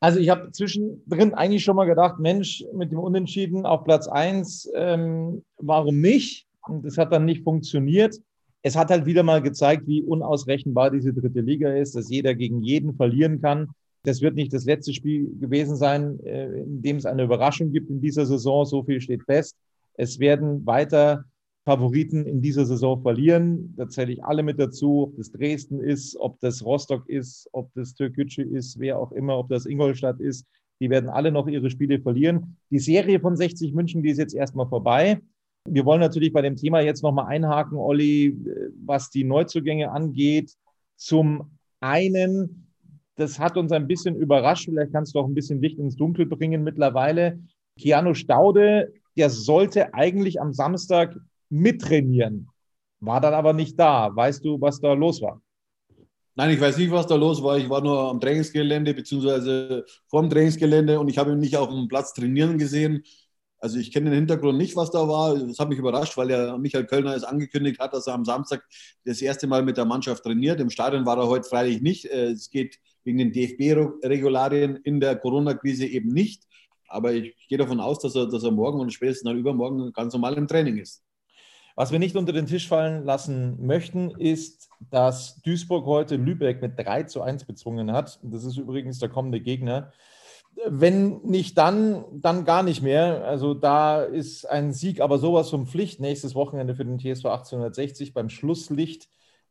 Also 0.00 0.20
ich 0.20 0.28
habe 0.28 0.52
zwischendrin 0.52 1.34
eigentlich 1.34 1.64
schon 1.64 1.76
mal 1.76 1.86
gedacht, 1.86 2.20
Mensch, 2.20 2.64
mit 2.72 2.92
dem 2.92 3.00
Unentschieden 3.00 3.66
auf 3.66 3.84
Platz 3.84 4.06
1, 4.06 4.70
ähm, 4.74 5.42
warum 5.56 6.00
nicht? 6.00 6.46
Und 6.66 6.84
das 6.84 6.98
hat 6.98 7.12
dann 7.12 7.24
nicht 7.24 7.42
funktioniert. 7.42 8.16
Es 8.62 8.76
hat 8.76 8.90
halt 8.90 9.06
wieder 9.06 9.22
mal 9.22 9.42
gezeigt, 9.42 9.86
wie 9.86 10.02
unausrechenbar 10.02 10.90
diese 10.90 11.12
dritte 11.12 11.40
Liga 11.40 11.72
ist, 11.72 11.96
dass 11.96 12.10
jeder 12.10 12.34
gegen 12.34 12.62
jeden 12.62 12.94
verlieren 12.94 13.40
kann. 13.40 13.68
Das 14.04 14.20
wird 14.20 14.36
nicht 14.36 14.52
das 14.52 14.64
letzte 14.64 14.92
Spiel 14.94 15.34
gewesen 15.40 15.76
sein, 15.76 16.20
äh, 16.20 16.60
in 16.60 16.82
dem 16.82 16.96
es 16.96 17.06
eine 17.06 17.24
Überraschung 17.24 17.72
gibt 17.72 17.90
in 17.90 18.00
dieser 18.00 18.26
Saison. 18.26 18.64
So 18.64 18.84
viel 18.84 19.00
steht 19.00 19.24
fest. 19.24 19.56
Es 19.94 20.20
werden 20.20 20.64
weiter 20.64 21.24
Favoriten 21.68 22.24
in 22.24 22.40
dieser 22.40 22.64
Saison 22.64 23.02
verlieren. 23.02 23.74
Da 23.76 23.86
zähle 23.90 24.10
ich 24.10 24.24
alle 24.24 24.42
mit 24.42 24.58
dazu, 24.58 25.02
ob 25.02 25.16
das 25.18 25.30
Dresden 25.30 25.80
ist, 25.80 26.16
ob 26.16 26.40
das 26.40 26.64
Rostock 26.64 27.06
ist, 27.10 27.46
ob 27.52 27.70
das 27.74 27.92
Türkgücü 27.92 28.40
ist, 28.40 28.78
wer 28.78 28.98
auch 28.98 29.12
immer, 29.12 29.38
ob 29.38 29.50
das 29.50 29.66
Ingolstadt 29.66 30.18
ist. 30.18 30.46
Die 30.80 30.88
werden 30.88 31.10
alle 31.10 31.30
noch 31.30 31.46
ihre 31.46 31.68
Spiele 31.68 32.00
verlieren. 32.00 32.56
Die 32.70 32.78
Serie 32.78 33.20
von 33.20 33.36
60 33.36 33.74
München, 33.74 34.02
die 34.02 34.08
ist 34.08 34.16
jetzt 34.16 34.34
erstmal 34.34 34.66
vorbei. 34.66 35.20
Wir 35.68 35.84
wollen 35.84 36.00
natürlich 36.00 36.32
bei 36.32 36.40
dem 36.40 36.56
Thema 36.56 36.80
jetzt 36.80 37.02
nochmal 37.02 37.26
einhaken, 37.26 37.76
Olli, 37.76 38.34
was 38.86 39.10
die 39.10 39.24
Neuzugänge 39.24 39.90
angeht. 39.90 40.54
Zum 40.96 41.50
einen, 41.80 42.72
das 43.16 43.38
hat 43.38 43.58
uns 43.58 43.72
ein 43.72 43.86
bisschen 43.86 44.16
überrascht, 44.16 44.70
vielleicht 44.70 44.92
kannst 44.92 45.14
du 45.14 45.18
auch 45.18 45.26
ein 45.26 45.34
bisschen 45.34 45.60
Licht 45.60 45.78
ins 45.78 45.96
Dunkel 45.96 46.24
bringen 46.24 46.64
mittlerweile. 46.64 47.38
Keanu 47.78 48.14
Staude, 48.14 48.90
der 49.18 49.28
sollte 49.28 49.92
eigentlich 49.92 50.40
am 50.40 50.54
Samstag 50.54 51.14
mittrainieren. 51.50 52.48
War 53.00 53.20
dann 53.20 53.34
aber 53.34 53.52
nicht 53.52 53.78
da. 53.78 54.14
Weißt 54.14 54.44
du, 54.44 54.60
was 54.60 54.80
da 54.80 54.92
los 54.92 55.22
war? 55.22 55.40
Nein, 56.34 56.50
ich 56.50 56.60
weiß 56.60 56.78
nicht, 56.78 56.90
was 56.90 57.06
da 57.06 57.16
los 57.16 57.42
war. 57.42 57.58
Ich 57.58 57.68
war 57.68 57.80
nur 57.80 57.98
am 58.10 58.20
Trainingsgelände 58.20 58.94
beziehungsweise 58.94 59.84
vorm 60.06 60.30
Trainingsgelände 60.30 61.00
und 61.00 61.08
ich 61.08 61.18
habe 61.18 61.32
ihn 61.32 61.40
nicht 61.40 61.56
auf 61.56 61.68
dem 61.68 61.88
Platz 61.88 62.12
trainieren 62.14 62.58
gesehen. 62.58 63.02
Also 63.60 63.78
ich 63.78 63.92
kenne 63.92 64.10
den 64.10 64.20
Hintergrund 64.20 64.56
nicht, 64.56 64.76
was 64.76 64.92
da 64.92 65.08
war. 65.08 65.36
Das 65.36 65.58
hat 65.58 65.68
mich 65.68 65.78
überrascht, 65.78 66.16
weil 66.16 66.30
ja 66.30 66.56
Michael 66.56 66.86
Kölner 66.86 67.16
es 67.16 67.24
angekündigt 67.24 67.80
hat, 67.80 67.92
dass 67.92 68.06
er 68.06 68.14
am 68.14 68.24
Samstag 68.24 68.64
das 69.04 69.20
erste 69.20 69.48
Mal 69.48 69.64
mit 69.64 69.76
der 69.76 69.84
Mannschaft 69.84 70.22
trainiert. 70.22 70.60
Im 70.60 70.70
Stadion 70.70 71.04
war 71.06 71.18
er 71.18 71.26
heute 71.26 71.48
freilich 71.48 71.80
nicht. 71.82 72.04
Äh, 72.04 72.30
es 72.30 72.50
geht 72.50 72.78
wegen 73.02 73.18
den 73.18 73.32
DFB-Regularien 73.32 74.76
in 74.76 75.00
der 75.00 75.16
Corona-Krise 75.16 75.86
eben 75.86 76.10
nicht. 76.10 76.44
Aber 76.86 77.12
ich 77.12 77.34
gehe 77.48 77.58
davon 77.58 77.80
aus, 77.80 77.98
dass 77.98 78.14
er, 78.14 78.26
dass 78.28 78.44
er 78.44 78.52
morgen 78.52 78.78
und 78.78 78.92
spätestens 78.92 79.28
dann 79.28 79.38
übermorgen 79.38 79.92
ganz 79.92 80.12
normal 80.12 80.34
im 80.34 80.46
Training 80.46 80.76
ist. 80.76 81.02
Was 81.78 81.92
wir 81.92 82.00
nicht 82.00 82.16
unter 82.16 82.32
den 82.32 82.46
Tisch 82.46 82.66
fallen 82.66 83.04
lassen 83.04 83.64
möchten, 83.64 84.10
ist, 84.10 84.68
dass 84.90 85.40
Duisburg 85.42 85.86
heute 85.86 86.16
Lübeck 86.16 86.60
mit 86.60 86.76
3 86.76 87.04
zu 87.04 87.22
1 87.22 87.44
bezwungen 87.44 87.92
hat. 87.92 88.18
Das 88.24 88.42
ist 88.42 88.56
übrigens 88.56 88.98
der 88.98 89.10
kommende 89.10 89.38
Gegner. 89.38 89.92
Wenn 90.66 91.18
nicht 91.22 91.56
dann, 91.56 92.04
dann 92.10 92.44
gar 92.44 92.64
nicht 92.64 92.82
mehr. 92.82 93.24
Also 93.24 93.54
da 93.54 94.02
ist 94.02 94.44
ein 94.44 94.72
Sieg 94.72 95.00
aber 95.00 95.18
sowas 95.18 95.50
von 95.50 95.68
Pflicht 95.68 96.00
nächstes 96.00 96.34
Wochenende 96.34 96.74
für 96.74 96.84
den 96.84 96.98
TSV 96.98 97.26
1860 97.26 98.12
beim 98.12 98.28
Schlusslicht 98.28 99.08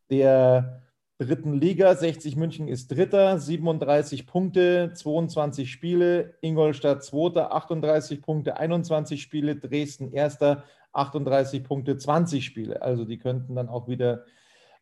der 0.09 0.81
dritten 1.19 1.53
Liga. 1.53 1.95
60 1.95 2.35
München 2.35 2.67
ist 2.67 2.91
Dritter, 2.91 3.39
37 3.39 4.27
Punkte, 4.27 4.91
22 4.93 5.71
Spiele. 5.71 6.35
Ingolstadt 6.41 7.05
Zweiter, 7.05 7.53
38 7.53 8.21
Punkte, 8.21 8.57
21 8.57 9.21
Spiele. 9.21 9.55
Dresden 9.55 10.11
Erster, 10.11 10.65
38 10.97 11.63
Punkte, 11.63 11.97
20 11.97 12.43
Spiele. 12.43 12.81
Also 12.81 13.05
die 13.05 13.17
könnten 13.17 13.55
dann 13.55 13.69
auch 13.69 13.87
wieder 13.87 14.25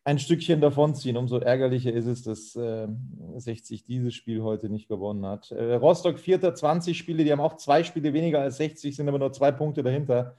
ein 0.04 0.18
Stückchen 0.18 0.60
davonziehen. 0.60 1.16
Umso 1.16 1.38
ärgerlicher 1.38 1.92
ist 1.92 2.06
es, 2.06 2.22
dass 2.22 2.54
äh, 2.54 2.86
60 3.36 3.84
dieses 3.84 4.14
Spiel 4.14 4.42
heute 4.42 4.68
nicht 4.68 4.88
gewonnen 4.88 5.26
hat. 5.26 5.50
Äh, 5.50 5.74
Rostock 5.74 6.20
Vierter, 6.20 6.54
20 6.54 6.96
Spiele, 6.96 7.24
die 7.24 7.32
haben 7.32 7.40
auch 7.40 7.56
zwei 7.56 7.82
Spiele 7.82 8.12
weniger 8.12 8.40
als 8.40 8.56
60, 8.58 8.94
sind 8.94 9.08
aber 9.08 9.18
nur 9.18 9.32
zwei 9.32 9.50
Punkte 9.50 9.82
dahinter. 9.82 10.36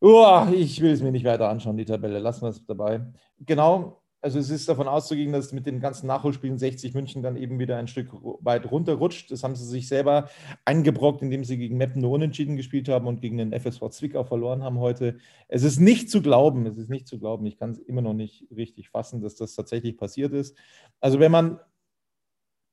Oh, 0.00 0.46
ich 0.50 0.80
will 0.80 0.92
es 0.92 1.02
mir 1.02 1.12
nicht 1.12 1.26
weiter 1.26 1.50
anschauen, 1.50 1.76
die 1.76 1.84
Tabelle. 1.84 2.18
Lassen 2.20 2.42
wir 2.42 2.48
es 2.48 2.64
dabei. 2.64 3.02
Genau, 3.40 3.99
also 4.22 4.38
es 4.38 4.50
ist 4.50 4.68
davon 4.68 4.86
auszugehen, 4.86 5.32
dass 5.32 5.52
mit 5.52 5.66
den 5.66 5.80
ganzen 5.80 6.06
Nachholspielen 6.06 6.58
60 6.58 6.92
München 6.94 7.22
dann 7.22 7.36
eben 7.36 7.58
wieder 7.58 7.78
ein 7.78 7.88
Stück 7.88 8.10
weit 8.40 8.70
runterrutscht. 8.70 9.30
Das 9.30 9.42
haben 9.42 9.56
sie 9.56 9.64
sich 9.64 9.88
selber 9.88 10.28
eingebrockt, 10.64 11.22
indem 11.22 11.44
sie 11.44 11.56
gegen 11.56 11.78
Meppen 11.78 12.02
nur 12.02 12.10
unentschieden 12.10 12.56
gespielt 12.56 12.88
haben 12.88 13.06
und 13.06 13.22
gegen 13.22 13.38
den 13.38 13.58
FSV 13.58 13.88
Zwickau 13.90 14.24
verloren 14.24 14.62
haben 14.62 14.78
heute. 14.78 15.16
Es 15.48 15.62
ist 15.62 15.80
nicht 15.80 16.10
zu 16.10 16.20
glauben, 16.20 16.66
es 16.66 16.76
ist 16.76 16.90
nicht 16.90 17.08
zu 17.08 17.18
glauben. 17.18 17.46
Ich 17.46 17.58
kann 17.58 17.70
es 17.70 17.78
immer 17.78 18.02
noch 18.02 18.14
nicht 18.14 18.46
richtig 18.54 18.90
fassen, 18.90 19.22
dass 19.22 19.36
das 19.36 19.54
tatsächlich 19.54 19.96
passiert 19.96 20.34
ist. 20.34 20.54
Also 21.00 21.18
wenn 21.18 21.32
man 21.32 21.58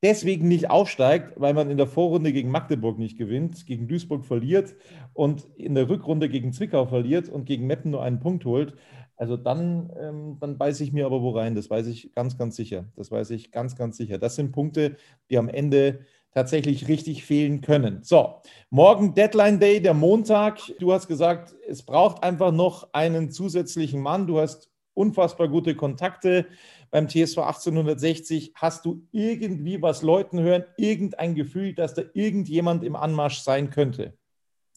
deswegen 0.02 0.48
nicht 0.48 0.70
aufsteigt, 0.70 1.32
weil 1.36 1.54
man 1.54 1.70
in 1.70 1.76
der 1.76 1.86
Vorrunde 1.86 2.32
gegen 2.32 2.50
Magdeburg 2.50 2.98
nicht 2.98 3.18
gewinnt, 3.18 3.66
gegen 3.66 3.88
Duisburg 3.88 4.26
verliert 4.26 4.76
und 5.12 5.48
in 5.56 5.74
der 5.74 5.88
Rückrunde 5.88 6.28
gegen 6.28 6.52
Zwickau 6.52 6.86
verliert 6.86 7.28
und 7.28 7.46
gegen 7.46 7.66
Meppen 7.66 7.90
nur 7.90 8.02
einen 8.02 8.20
Punkt 8.20 8.44
holt, 8.44 8.74
also 9.18 9.36
dann, 9.36 9.92
ähm, 10.00 10.36
dann 10.40 10.58
beiße 10.58 10.84
ich 10.84 10.92
mir 10.92 11.04
aber 11.04 11.20
wo 11.22 11.30
rein. 11.30 11.56
Das 11.56 11.68
weiß 11.68 11.88
ich 11.88 12.14
ganz, 12.14 12.38
ganz 12.38 12.54
sicher. 12.54 12.86
Das 12.96 13.10
weiß 13.10 13.30
ich 13.30 13.50
ganz, 13.50 13.74
ganz 13.74 13.96
sicher. 13.96 14.16
Das 14.16 14.36
sind 14.36 14.52
Punkte, 14.52 14.96
die 15.28 15.38
am 15.38 15.48
Ende 15.48 16.06
tatsächlich 16.32 16.86
richtig 16.86 17.24
fehlen 17.24 17.60
können. 17.60 18.04
So, 18.04 18.36
morgen 18.70 19.14
Deadline 19.14 19.58
Day, 19.58 19.82
der 19.82 19.94
Montag. 19.94 20.60
Du 20.78 20.92
hast 20.92 21.08
gesagt, 21.08 21.56
es 21.66 21.82
braucht 21.82 22.22
einfach 22.22 22.52
noch 22.52 22.92
einen 22.92 23.30
zusätzlichen 23.30 24.00
Mann. 24.00 24.28
Du 24.28 24.38
hast 24.38 24.70
unfassbar 24.94 25.48
gute 25.48 25.74
Kontakte 25.74 26.46
beim 26.90 27.08
TSV 27.08 27.38
1860. 27.38 28.52
Hast 28.54 28.84
du 28.84 29.06
irgendwie 29.10 29.82
was 29.82 30.02
Leuten 30.02 30.40
hören, 30.40 30.64
irgendein 30.76 31.34
Gefühl, 31.34 31.74
dass 31.74 31.94
da 31.94 32.02
irgendjemand 32.14 32.84
im 32.84 32.94
Anmarsch 32.94 33.40
sein 33.40 33.70
könnte? 33.70 34.17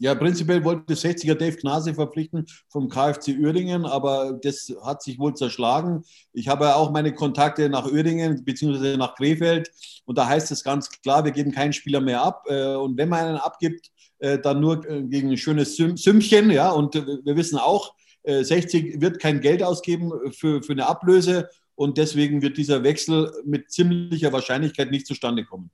Ja, 0.03 0.15
prinzipiell 0.15 0.63
wollte 0.63 0.95
60er 0.95 1.35
Dave 1.35 1.57
Gnase 1.57 1.93
verpflichten 1.93 2.47
vom 2.69 2.89
KfC 2.89 3.37
Uerdingen, 3.37 3.85
aber 3.85 4.39
das 4.41 4.73
hat 4.83 5.03
sich 5.03 5.19
wohl 5.19 5.35
zerschlagen. 5.35 6.03
Ich 6.33 6.47
habe 6.47 6.75
auch 6.75 6.89
meine 6.89 7.13
Kontakte 7.13 7.69
nach 7.69 7.85
Uerdingen 7.85 8.43
bzw. 8.43 8.97
nach 8.97 9.13
Krefeld 9.13 9.69
und 10.05 10.17
da 10.17 10.27
heißt 10.27 10.49
es 10.49 10.63
ganz 10.63 10.89
klar, 10.89 11.23
wir 11.23 11.31
geben 11.31 11.51
keinen 11.51 11.71
Spieler 11.71 12.01
mehr 12.01 12.23
ab. 12.23 12.45
Äh, 12.47 12.73
und 12.73 12.97
wenn 12.97 13.09
man 13.09 13.27
einen 13.27 13.37
abgibt, 13.37 13.91
äh, 14.17 14.39
dann 14.39 14.59
nur 14.59 14.83
äh, 14.89 15.03
gegen 15.03 15.29
ein 15.29 15.37
schönes 15.37 15.75
Sümmchen. 15.75 16.49
Ja, 16.49 16.71
und 16.71 16.95
wir 16.95 17.35
wissen 17.35 17.59
auch, 17.59 17.93
60 18.23 19.01
wird 19.01 19.19
kein 19.19 19.39
Geld 19.39 19.61
ausgeben 19.61 20.11
für, 20.31 20.63
für 20.63 20.73
eine 20.73 20.87
Ablöse 20.87 21.49
und 21.75 21.99
deswegen 21.99 22.41
wird 22.41 22.57
dieser 22.57 22.83
Wechsel 22.83 23.31
mit 23.45 23.71
ziemlicher 23.71 24.31
Wahrscheinlichkeit 24.31 24.89
nicht 24.89 25.05
zustande 25.05 25.43
kommen. 25.45 25.71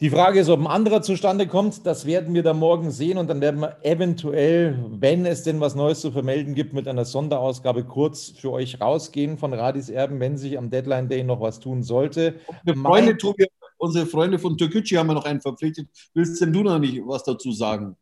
Die 0.00 0.08
Frage 0.08 0.40
ist, 0.40 0.48
ob 0.48 0.60
ein 0.60 0.66
anderer 0.66 1.02
zustande 1.02 1.46
kommt. 1.46 1.84
Das 1.84 2.06
werden 2.06 2.32
wir 2.32 2.42
dann 2.42 2.58
morgen 2.58 2.90
sehen 2.90 3.18
und 3.18 3.28
dann 3.28 3.42
werden 3.42 3.60
wir 3.60 3.76
eventuell, 3.82 4.82
wenn 4.88 5.26
es 5.26 5.42
denn 5.42 5.60
was 5.60 5.74
Neues 5.74 6.00
zu 6.00 6.10
vermelden 6.10 6.54
gibt, 6.54 6.72
mit 6.72 6.88
einer 6.88 7.04
Sonderausgabe 7.04 7.84
kurz 7.84 8.30
für 8.30 8.50
euch 8.50 8.80
rausgehen 8.80 9.36
von 9.36 9.52
Radis 9.52 9.90
Erben, 9.90 10.18
wenn 10.18 10.38
sich 10.38 10.56
am 10.56 10.70
Deadline 10.70 11.10
Day 11.10 11.22
noch 11.22 11.42
was 11.42 11.60
tun 11.60 11.82
sollte. 11.82 12.36
Unsere 12.64 12.78
Freunde, 12.78 13.18
Tobi, 13.18 13.46
unsere 13.76 14.06
Freunde 14.06 14.38
von 14.38 14.56
Türkgücü 14.56 14.96
haben 14.96 15.08
wir 15.08 15.14
noch 15.14 15.26
einen 15.26 15.42
verpflichtet. 15.42 15.86
Willst 16.14 16.40
denn 16.40 16.54
du 16.54 16.62
noch 16.62 16.78
nicht 16.78 17.02
was 17.04 17.22
dazu 17.24 17.52
sagen? 17.52 17.94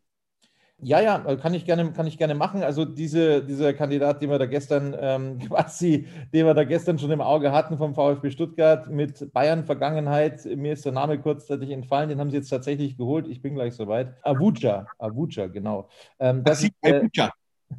Ja, 0.80 1.00
ja, 1.00 1.18
kann 1.36 1.54
ich 1.54 1.64
gerne, 1.64 1.92
kann 1.92 2.06
ich 2.06 2.18
gerne 2.18 2.36
machen. 2.36 2.62
Also 2.62 2.84
diese, 2.84 3.42
dieser 3.42 3.74
Kandidat, 3.74 4.22
den 4.22 4.30
wir 4.30 4.38
da 4.38 4.46
gestern 4.46 4.94
ähm, 4.98 5.38
quasi, 5.48 6.06
den 6.32 6.46
wir 6.46 6.54
da 6.54 6.62
gestern 6.62 6.98
schon 6.98 7.10
im 7.10 7.20
Auge 7.20 7.50
hatten 7.50 7.76
vom 7.76 7.94
VfB 7.94 8.30
Stuttgart 8.30 8.88
mit 8.88 9.32
Bayern-Vergangenheit, 9.32 10.44
mir 10.44 10.74
ist 10.74 10.84
der 10.84 10.92
Name 10.92 11.18
kurzzeitig 11.18 11.70
entfallen, 11.70 12.08
den 12.08 12.20
haben 12.20 12.30
sie 12.30 12.36
jetzt 12.36 12.48
tatsächlich 12.48 12.96
geholt. 12.96 13.26
Ich 13.26 13.42
bin 13.42 13.54
gleich 13.54 13.74
soweit. 13.74 14.14
Avuja, 14.22 14.86
Avuja, 14.98 15.48
genau. 15.48 15.88
Ähm, 16.20 16.44
das 16.44 16.62
ist, 16.62 16.72
äh, 16.82 17.08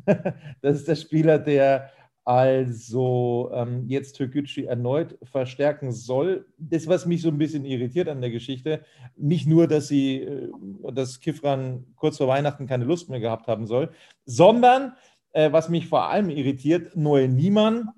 das 0.61 0.77
ist 0.77 0.87
der 0.89 0.95
Spieler, 0.95 1.39
der 1.39 1.91
also 2.25 3.49
ähm, 3.53 3.85
jetzt 3.87 4.13
Türkgücü 4.13 4.65
erneut 4.65 5.17
verstärken 5.23 5.91
soll. 5.91 6.45
Das, 6.57 6.87
was 6.87 7.05
mich 7.05 7.21
so 7.21 7.29
ein 7.29 7.37
bisschen 7.37 7.65
irritiert 7.65 8.07
an 8.07 8.21
der 8.21 8.29
Geschichte, 8.29 8.83
nicht 9.15 9.47
nur, 9.47 9.67
dass 9.67 9.87
sie, 9.87 10.23
äh, 10.23 10.51
dass 10.93 11.19
Kifran 11.19 11.85
kurz 11.95 12.17
vor 12.17 12.27
Weihnachten 12.27 12.67
keine 12.67 12.85
Lust 12.85 13.09
mehr 13.09 13.19
gehabt 13.19 13.47
haben 13.47 13.67
soll, 13.67 13.91
sondern 14.25 14.93
äh, 15.31 15.51
was 15.51 15.69
mich 15.69 15.87
vor 15.87 16.09
allem 16.09 16.29
irritiert, 16.29 16.95
Noel 16.95 17.29
Niemann 17.29 17.89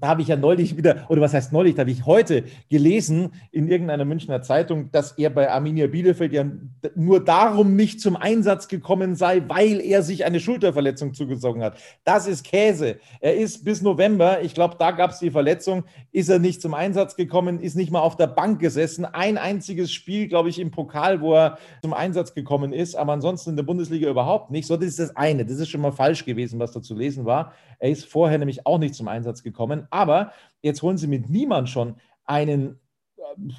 da 0.00 0.08
habe 0.08 0.22
ich 0.22 0.28
ja 0.28 0.36
neulich 0.36 0.76
wieder, 0.76 1.06
oder 1.08 1.20
was 1.20 1.34
heißt 1.34 1.52
neulich, 1.52 1.74
da 1.74 1.80
habe 1.80 1.90
ich 1.90 2.06
heute 2.06 2.44
gelesen 2.70 3.32
in 3.52 3.68
irgendeiner 3.68 4.04
Münchner 4.04 4.42
Zeitung, 4.42 4.90
dass 4.92 5.12
er 5.12 5.30
bei 5.30 5.50
Arminia 5.50 5.86
Bielefeld 5.86 6.32
ja 6.32 6.44
nur 6.94 7.24
darum 7.24 7.76
nicht 7.76 8.00
zum 8.00 8.16
Einsatz 8.16 8.68
gekommen 8.68 9.16
sei, 9.16 9.42
weil 9.48 9.80
er 9.80 10.02
sich 10.02 10.24
eine 10.24 10.40
Schulterverletzung 10.40 11.14
zugezogen 11.14 11.62
hat. 11.62 11.78
Das 12.04 12.26
ist 12.26 12.44
Käse. 12.44 12.96
Er 13.20 13.36
ist 13.36 13.64
bis 13.64 13.82
November, 13.82 14.42
ich 14.42 14.54
glaube, 14.54 14.76
da 14.78 14.90
gab 14.90 15.10
es 15.10 15.18
die 15.18 15.30
Verletzung, 15.30 15.84
ist 16.12 16.28
er 16.28 16.38
nicht 16.38 16.60
zum 16.62 16.74
Einsatz 16.74 17.16
gekommen, 17.16 17.60
ist 17.60 17.76
nicht 17.76 17.90
mal 17.90 18.00
auf 18.00 18.16
der 18.16 18.26
Bank 18.26 18.60
gesessen. 18.60 19.04
Ein 19.04 19.38
einziges 19.38 19.92
Spiel, 19.92 20.28
glaube 20.28 20.48
ich, 20.48 20.58
im 20.58 20.70
Pokal, 20.70 21.20
wo 21.20 21.34
er 21.34 21.58
zum 21.82 21.92
Einsatz 21.92 22.34
gekommen 22.34 22.72
ist, 22.72 22.94
aber 22.94 23.12
ansonsten 23.12 23.50
in 23.50 23.56
der 23.56 23.64
Bundesliga 23.64 24.08
überhaupt 24.08 24.50
nicht. 24.50 24.66
So, 24.66 24.76
das 24.76 24.86
ist 24.86 24.98
das 24.98 25.16
eine. 25.16 25.44
Das 25.44 25.58
ist 25.58 25.68
schon 25.68 25.80
mal 25.80 25.92
falsch 25.92 26.24
gewesen, 26.24 26.58
was 26.58 26.72
da 26.72 26.82
zu 26.82 26.94
lesen 26.94 27.24
war. 27.24 27.52
Er 27.78 27.90
ist 27.90 28.06
vorher 28.06 28.38
nämlich 28.38 28.66
auch 28.66 28.78
nicht 28.78 28.94
zum 28.94 29.08
Einsatz 29.08 29.42
gekommen. 29.42 29.85
Aber 29.90 30.32
jetzt 30.62 30.82
holen 30.82 30.98
sie 30.98 31.06
mit 31.06 31.30
niemand 31.30 31.68
schon 31.68 31.96
einen, 32.24 32.80
äh, 33.16 33.52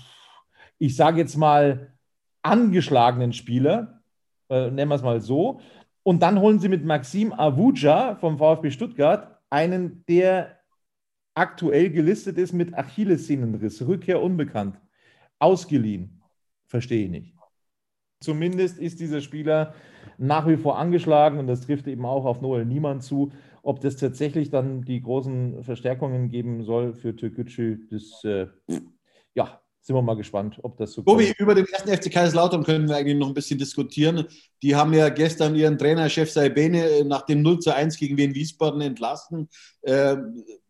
ich 0.78 0.96
sage 0.96 1.20
jetzt 1.20 1.38
mal, 1.38 1.94
angeschlagenen 2.42 3.34
Spieler, 3.34 4.02
äh, 4.50 4.72
nennen 4.72 4.90
wir 4.90 4.96
es 4.96 5.02
mal 5.02 5.22
so. 5.22 5.60
Und 6.04 6.22
dann 6.22 6.40
holen 6.40 6.60
sie 6.60 6.70
mit 6.70 6.86
Maxim 6.86 7.34
Avuja 7.34 8.16
vom 8.16 8.38
VfB 8.38 8.72
Stuttgart 8.72 9.38
einen, 9.50 10.06
der 10.08 10.58
aktuell 11.36 11.90
gelistet 11.90 12.38
ist 12.38 12.54
mit 12.54 12.74
Achillessehnenriss, 12.74 13.86
Rückkehr 13.86 14.22
unbekannt, 14.22 14.80
ausgeliehen. 15.40 16.24
Verstehe 16.66 17.06
ich 17.06 17.12
nicht. 17.12 17.34
Zumindest 18.22 18.80
ist 18.80 19.00
dieser 19.00 19.22
Spieler 19.22 19.76
nach 20.18 20.48
wie 20.48 20.58
vor 20.58 20.80
angeschlagen 20.80 21.38
und 21.38 21.48
das 21.48 21.62
trifft 21.62 21.88
eben 21.88 22.06
auch 22.06 22.26
auf 22.26 22.42
Noel 22.42 22.66
Niemann 22.66 23.02
zu. 23.02 23.32
Ob 23.68 23.82
das 23.82 23.98
tatsächlich 23.98 24.50
dann 24.50 24.84
die 24.84 25.02
großen 25.02 25.62
Verstärkungen 25.62 26.30
geben 26.30 26.64
soll 26.64 26.94
für 26.94 27.14
Türkgücü, 27.14 27.86
das, 27.92 28.24
äh, 28.24 28.48
ja, 29.36 29.60
sind 29.82 29.94
wir 29.94 30.02
mal 30.02 30.16
gespannt, 30.16 30.58
ob 30.64 30.78
das 30.78 30.94
so 30.94 31.02
Tobi, 31.02 31.26
kommt. 31.26 31.40
über 31.42 31.54
den 31.54 31.66
ersten 31.66 31.90
FC 31.90 32.10
Kaiserslautern 32.10 32.64
können 32.64 32.88
wir 32.88 32.96
eigentlich 32.96 33.18
noch 33.18 33.28
ein 33.28 33.34
bisschen 33.34 33.60
diskutieren. 33.60 34.26
Die 34.64 34.74
haben 34.74 34.94
ja 34.94 35.10
gestern 35.10 35.54
ihren 35.54 35.78
Trainer, 35.78 36.08
Chef 36.08 36.32
Saibene, 36.32 36.82
äh, 36.82 37.04
nach 37.04 37.24
dem 37.24 37.42
0 37.42 37.60
zu 37.60 37.76
1 37.76 37.98
gegen 37.98 38.16
Wien 38.16 38.34
Wiesbaden 38.34 38.80
entlassen, 38.80 39.50
äh, 39.82 40.16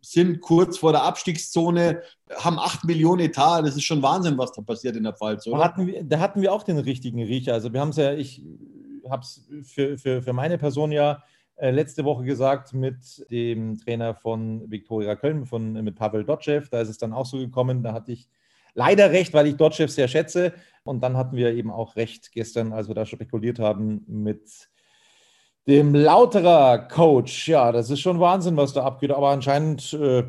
sind 0.01 0.41
kurz 0.41 0.79
vor 0.79 0.91
der 0.91 1.03
Abstiegszone, 1.03 2.01
haben 2.35 2.57
8 2.57 2.83
Millionen 2.85 3.21
Etat. 3.21 3.61
Das 3.61 3.75
ist 3.75 3.83
schon 3.83 4.01
Wahnsinn, 4.01 4.39
was 4.39 4.53
da 4.53 4.63
passiert 4.63 4.95
in 4.95 5.03
der 5.03 5.13
Pfalz, 5.13 5.45
oder? 5.45 5.59
Da 5.59 5.65
hatten 5.65 5.85
wir, 5.85 6.03
da 6.03 6.19
hatten 6.19 6.41
wir 6.41 6.51
auch 6.51 6.63
den 6.63 6.79
richtigen 6.79 7.21
Riecher. 7.21 7.53
Also 7.53 7.71
wir 7.73 7.79
haben 7.79 7.89
es 7.89 7.97
ja, 7.97 8.13
ich 8.13 8.41
habe 9.07 9.21
es 9.21 9.47
für, 9.65 9.99
für, 9.99 10.23
für 10.23 10.33
meine 10.33 10.57
Person 10.57 10.91
ja 10.91 11.21
letzte 11.59 12.05
Woche 12.05 12.23
gesagt 12.23 12.73
mit 12.73 13.25
dem 13.31 13.77
Trainer 13.77 14.13
von 14.13 14.69
Viktoria 14.69 15.15
Köln, 15.15 15.45
von, 15.45 15.73
mit 15.73 15.95
Pavel 15.95 16.23
Dotschew. 16.23 16.61
Da 16.69 16.81
ist 16.81 16.89
es 16.89 16.97
dann 16.97 17.13
auch 17.13 17.25
so 17.25 17.37
gekommen. 17.37 17.83
Da 17.83 17.93
hatte 17.93 18.11
ich 18.11 18.27
leider 18.75 19.11
recht, 19.11 19.33
weil 19.33 19.47
ich 19.47 19.57
Dotschew 19.57 19.87
sehr 19.87 20.07
schätze. 20.07 20.53
Und 20.83 21.01
dann 21.01 21.17
hatten 21.17 21.35
wir 21.35 21.53
eben 21.53 21.71
auch 21.71 21.95
recht 21.95 22.31
gestern, 22.31 22.73
als 22.73 22.87
wir 22.87 22.95
da 22.95 23.05
spekuliert 23.05 23.59
haben 23.59 24.05
mit 24.07 24.69
dem 25.67 25.95
Lauterer 25.95 26.77
Coach. 26.87 27.47
Ja, 27.47 27.71
das 27.71 27.89
ist 27.89 27.99
schon 27.99 28.19
Wahnsinn, 28.19 28.55
was 28.55 28.73
da 28.73 28.83
abgeht. 28.83 29.11
Aber 29.11 29.29
anscheinend 29.29 29.93
äh, 29.93 30.23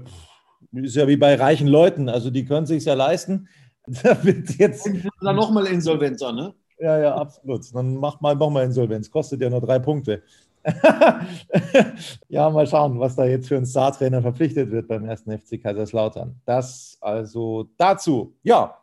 ist 0.73 0.97
ja 0.97 1.07
wie 1.07 1.17
bei 1.17 1.35
reichen 1.35 1.69
Leuten. 1.69 2.09
Also 2.09 2.31
die 2.31 2.45
können 2.45 2.67
sich 2.67 2.85
ja 2.85 2.95
leisten. 2.95 3.49
Da 4.03 4.23
wird 4.23 4.51
jetzt. 4.59 4.87
dann 5.23 5.37
nochmal 5.37 5.65
Insolvenz 5.65 6.21
an, 6.21 6.37
ne? 6.37 6.55
Ja, 6.79 6.99
ja, 6.99 7.15
absolut. 7.15 7.75
Dann 7.75 7.97
macht 7.97 8.21
mal 8.21 8.37
nochmal 8.37 8.67
Insolvenz. 8.67 9.11
Kostet 9.11 9.41
ja 9.41 9.49
nur 9.49 9.63
drei 9.63 9.79
Punkte. 9.79 10.23
ja, 12.29 12.51
mal 12.51 12.67
schauen, 12.67 12.99
was 13.01 13.17
da 13.17 13.25
jetzt 13.25 13.49
für 13.49 13.57
ein 13.57 13.67
Star-Trainer 13.67 14.23
verpflichtet 14.23 14.71
wird 14.71 14.89
beim 14.89 15.05
ersten 15.05 15.37
FC 15.37 15.63
Kaiserslautern. 15.63 16.41
Das 16.45 16.99
also 17.01 17.69
dazu. 17.77 18.37
Ja, 18.43 18.79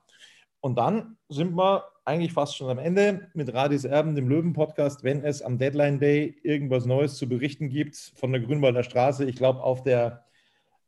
und 0.61 0.77
dann 0.77 1.17
sind 1.29 1.55
wir 1.55 1.83
eigentlich 2.05 2.33
fast 2.33 2.55
schon 2.55 2.69
am 2.69 2.79
Ende 2.79 3.29
mit 3.33 3.53
Radis 3.53 3.83
Erben, 3.83 4.15
dem 4.15 4.29
Löwen-Podcast, 4.29 5.03
wenn 5.03 5.23
es 5.23 5.41
am 5.41 5.57
Deadline 5.57 5.99
Day 5.99 6.35
irgendwas 6.43 6.85
Neues 6.85 7.17
zu 7.17 7.27
berichten 7.27 7.69
gibt 7.69 8.13
von 8.15 8.31
der 8.31 8.41
Grünwalder 8.41 8.83
Straße. 8.83 9.25
Ich 9.25 9.35
glaube, 9.35 9.63
auf 9.63 9.83
der, 9.83 10.23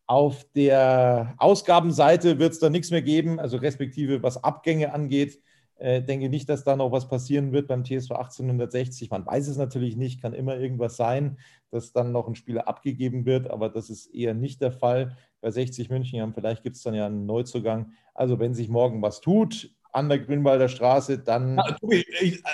auf 0.05 0.45
der 0.55 1.35
Ausgabenseite 1.37 2.39
wird 2.39 2.53
es 2.53 2.59
da 2.59 2.69
nichts 2.69 2.91
mehr 2.91 3.01
geben, 3.01 3.39
also 3.39 3.57
respektive 3.57 4.21
was 4.23 4.43
Abgänge 4.43 4.93
angeht. 4.93 5.41
Äh, 5.79 6.01
denke 6.01 6.29
nicht, 6.29 6.49
dass 6.49 6.63
da 6.63 6.75
noch 6.75 6.91
was 6.91 7.07
passieren 7.07 7.51
wird 7.51 7.67
beim 7.67 7.83
TSV 7.83 8.11
1860. 8.11 9.11
Man 9.11 9.25
weiß 9.25 9.47
es 9.47 9.57
natürlich 9.57 9.95
nicht, 9.95 10.21
kann 10.21 10.33
immer 10.33 10.57
irgendwas 10.57 10.97
sein, 10.97 11.37
dass 11.69 11.93
dann 11.93 12.11
noch 12.11 12.27
ein 12.27 12.35
Spieler 12.35 12.67
abgegeben 12.67 13.25
wird, 13.25 13.49
aber 13.49 13.69
das 13.69 13.89
ist 13.89 14.07
eher 14.07 14.33
nicht 14.33 14.61
der 14.61 14.71
Fall. 14.71 15.15
Bei 15.39 15.51
60 15.51 15.89
München, 15.89 16.33
vielleicht 16.33 16.63
gibt 16.63 16.77
es 16.77 16.81
dann 16.81 16.95
ja 16.95 17.05
einen 17.05 17.27
Neuzugang. 17.27 17.91
Also 18.15 18.39
wenn 18.39 18.55
sich 18.55 18.69
morgen 18.69 19.01
was 19.03 19.21
tut 19.21 19.71
an 19.91 20.09
der 20.09 20.19
Grünwalder 20.19 20.67
Straße, 20.67 21.19
dann. 21.19 21.57
Ja, 21.57 21.71
Tobi, 21.73 22.05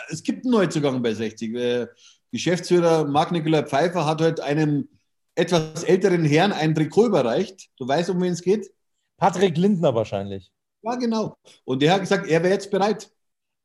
es 0.10 0.24
gibt 0.24 0.46
einen 0.46 0.54
Neuzugang 0.54 1.02
bei 1.02 1.14
60. 1.14 1.56
Äh, 1.56 1.88
Geschäftsführer 2.32 3.06
Marc-Nicolas 3.06 3.70
Pfeiffer 3.70 4.06
hat 4.06 4.22
heute 4.22 4.44
einem 4.44 4.90
etwas 5.36 5.84
älteren 5.84 6.26
Herrn 6.26 6.52
ein 6.52 6.76
Trikot 6.76 7.08
überreicht. 7.08 7.70
Du 7.78 7.88
weißt, 7.88 8.10
um 8.10 8.22
wen 8.22 8.34
es 8.34 8.42
geht? 8.42 8.72
Patrick 9.18 9.58
Lindner 9.58 9.96
wahrscheinlich. 9.96 10.52
Ja, 10.82 10.96
genau. 10.96 11.38
Und 11.64 11.82
der 11.82 11.94
hat 11.94 12.02
gesagt, 12.02 12.28
er 12.28 12.44
wäre 12.44 12.54
jetzt 12.54 12.70
bereit. 12.70 13.10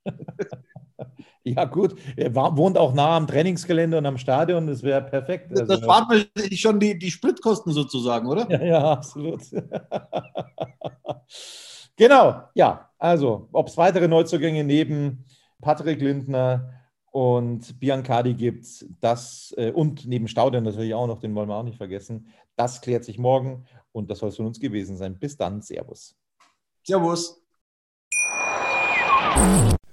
ja, 1.45 1.65
gut. 1.65 1.97
Er 2.17 2.35
wohnt 2.35 2.79
auch 2.79 2.95
nah 2.95 3.17
am 3.17 3.27
Trainingsgelände 3.27 3.99
und 3.99 4.07
am 4.07 4.19
Stadion. 4.19 4.67
Das 4.67 4.83
wäre 4.83 5.03
perfekt. 5.03 5.51
Also, 5.51 5.65
das 5.65 5.81
spart 5.81 6.09
man 6.09 6.25
schon 6.53 6.81
die, 6.81 6.99
die 6.99 7.11
Spritkosten 7.11 7.73
sozusagen, 7.73 8.29
oder? 8.29 8.51
Ja, 8.51 8.63
ja 8.63 8.93
absolut. 8.93 9.43
genau, 11.97 12.43
ja. 12.55 12.91
Also, 12.99 13.49
ob 13.53 13.69
es 13.69 13.77
weitere 13.77 14.09
Neuzugänge 14.09 14.65
neben 14.65 15.25
Patrick 15.61 16.01
Lindner 16.01 16.73
und 17.11 17.79
Biancardi 17.81 18.35
gibt, 18.35 18.85
das 19.01 19.55
äh, 19.57 19.71
und 19.71 20.07
neben 20.07 20.29
Stauder 20.29 20.61
natürlich 20.61 20.95
auch 20.95 21.07
noch, 21.07 21.21
den 21.21 21.35
wollen 21.35 21.49
wir 21.49 21.57
auch 21.57 21.65
nicht 21.65 21.79
vergessen. 21.79 22.29
Das 22.57 22.81
klärt 22.81 23.05
sich 23.05 23.19
morgen 23.19 23.65
und 23.93 24.11
das 24.11 24.19
soll 24.19 24.31
es 24.31 24.37
von 24.37 24.47
uns 24.47 24.61
gewesen 24.61 24.97
sein. 24.97 25.19
Bis 25.19 25.37
dann, 25.37 25.63
Servus. 25.63 26.17
Servus. 26.85 27.41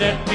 Stört 0.00 0.29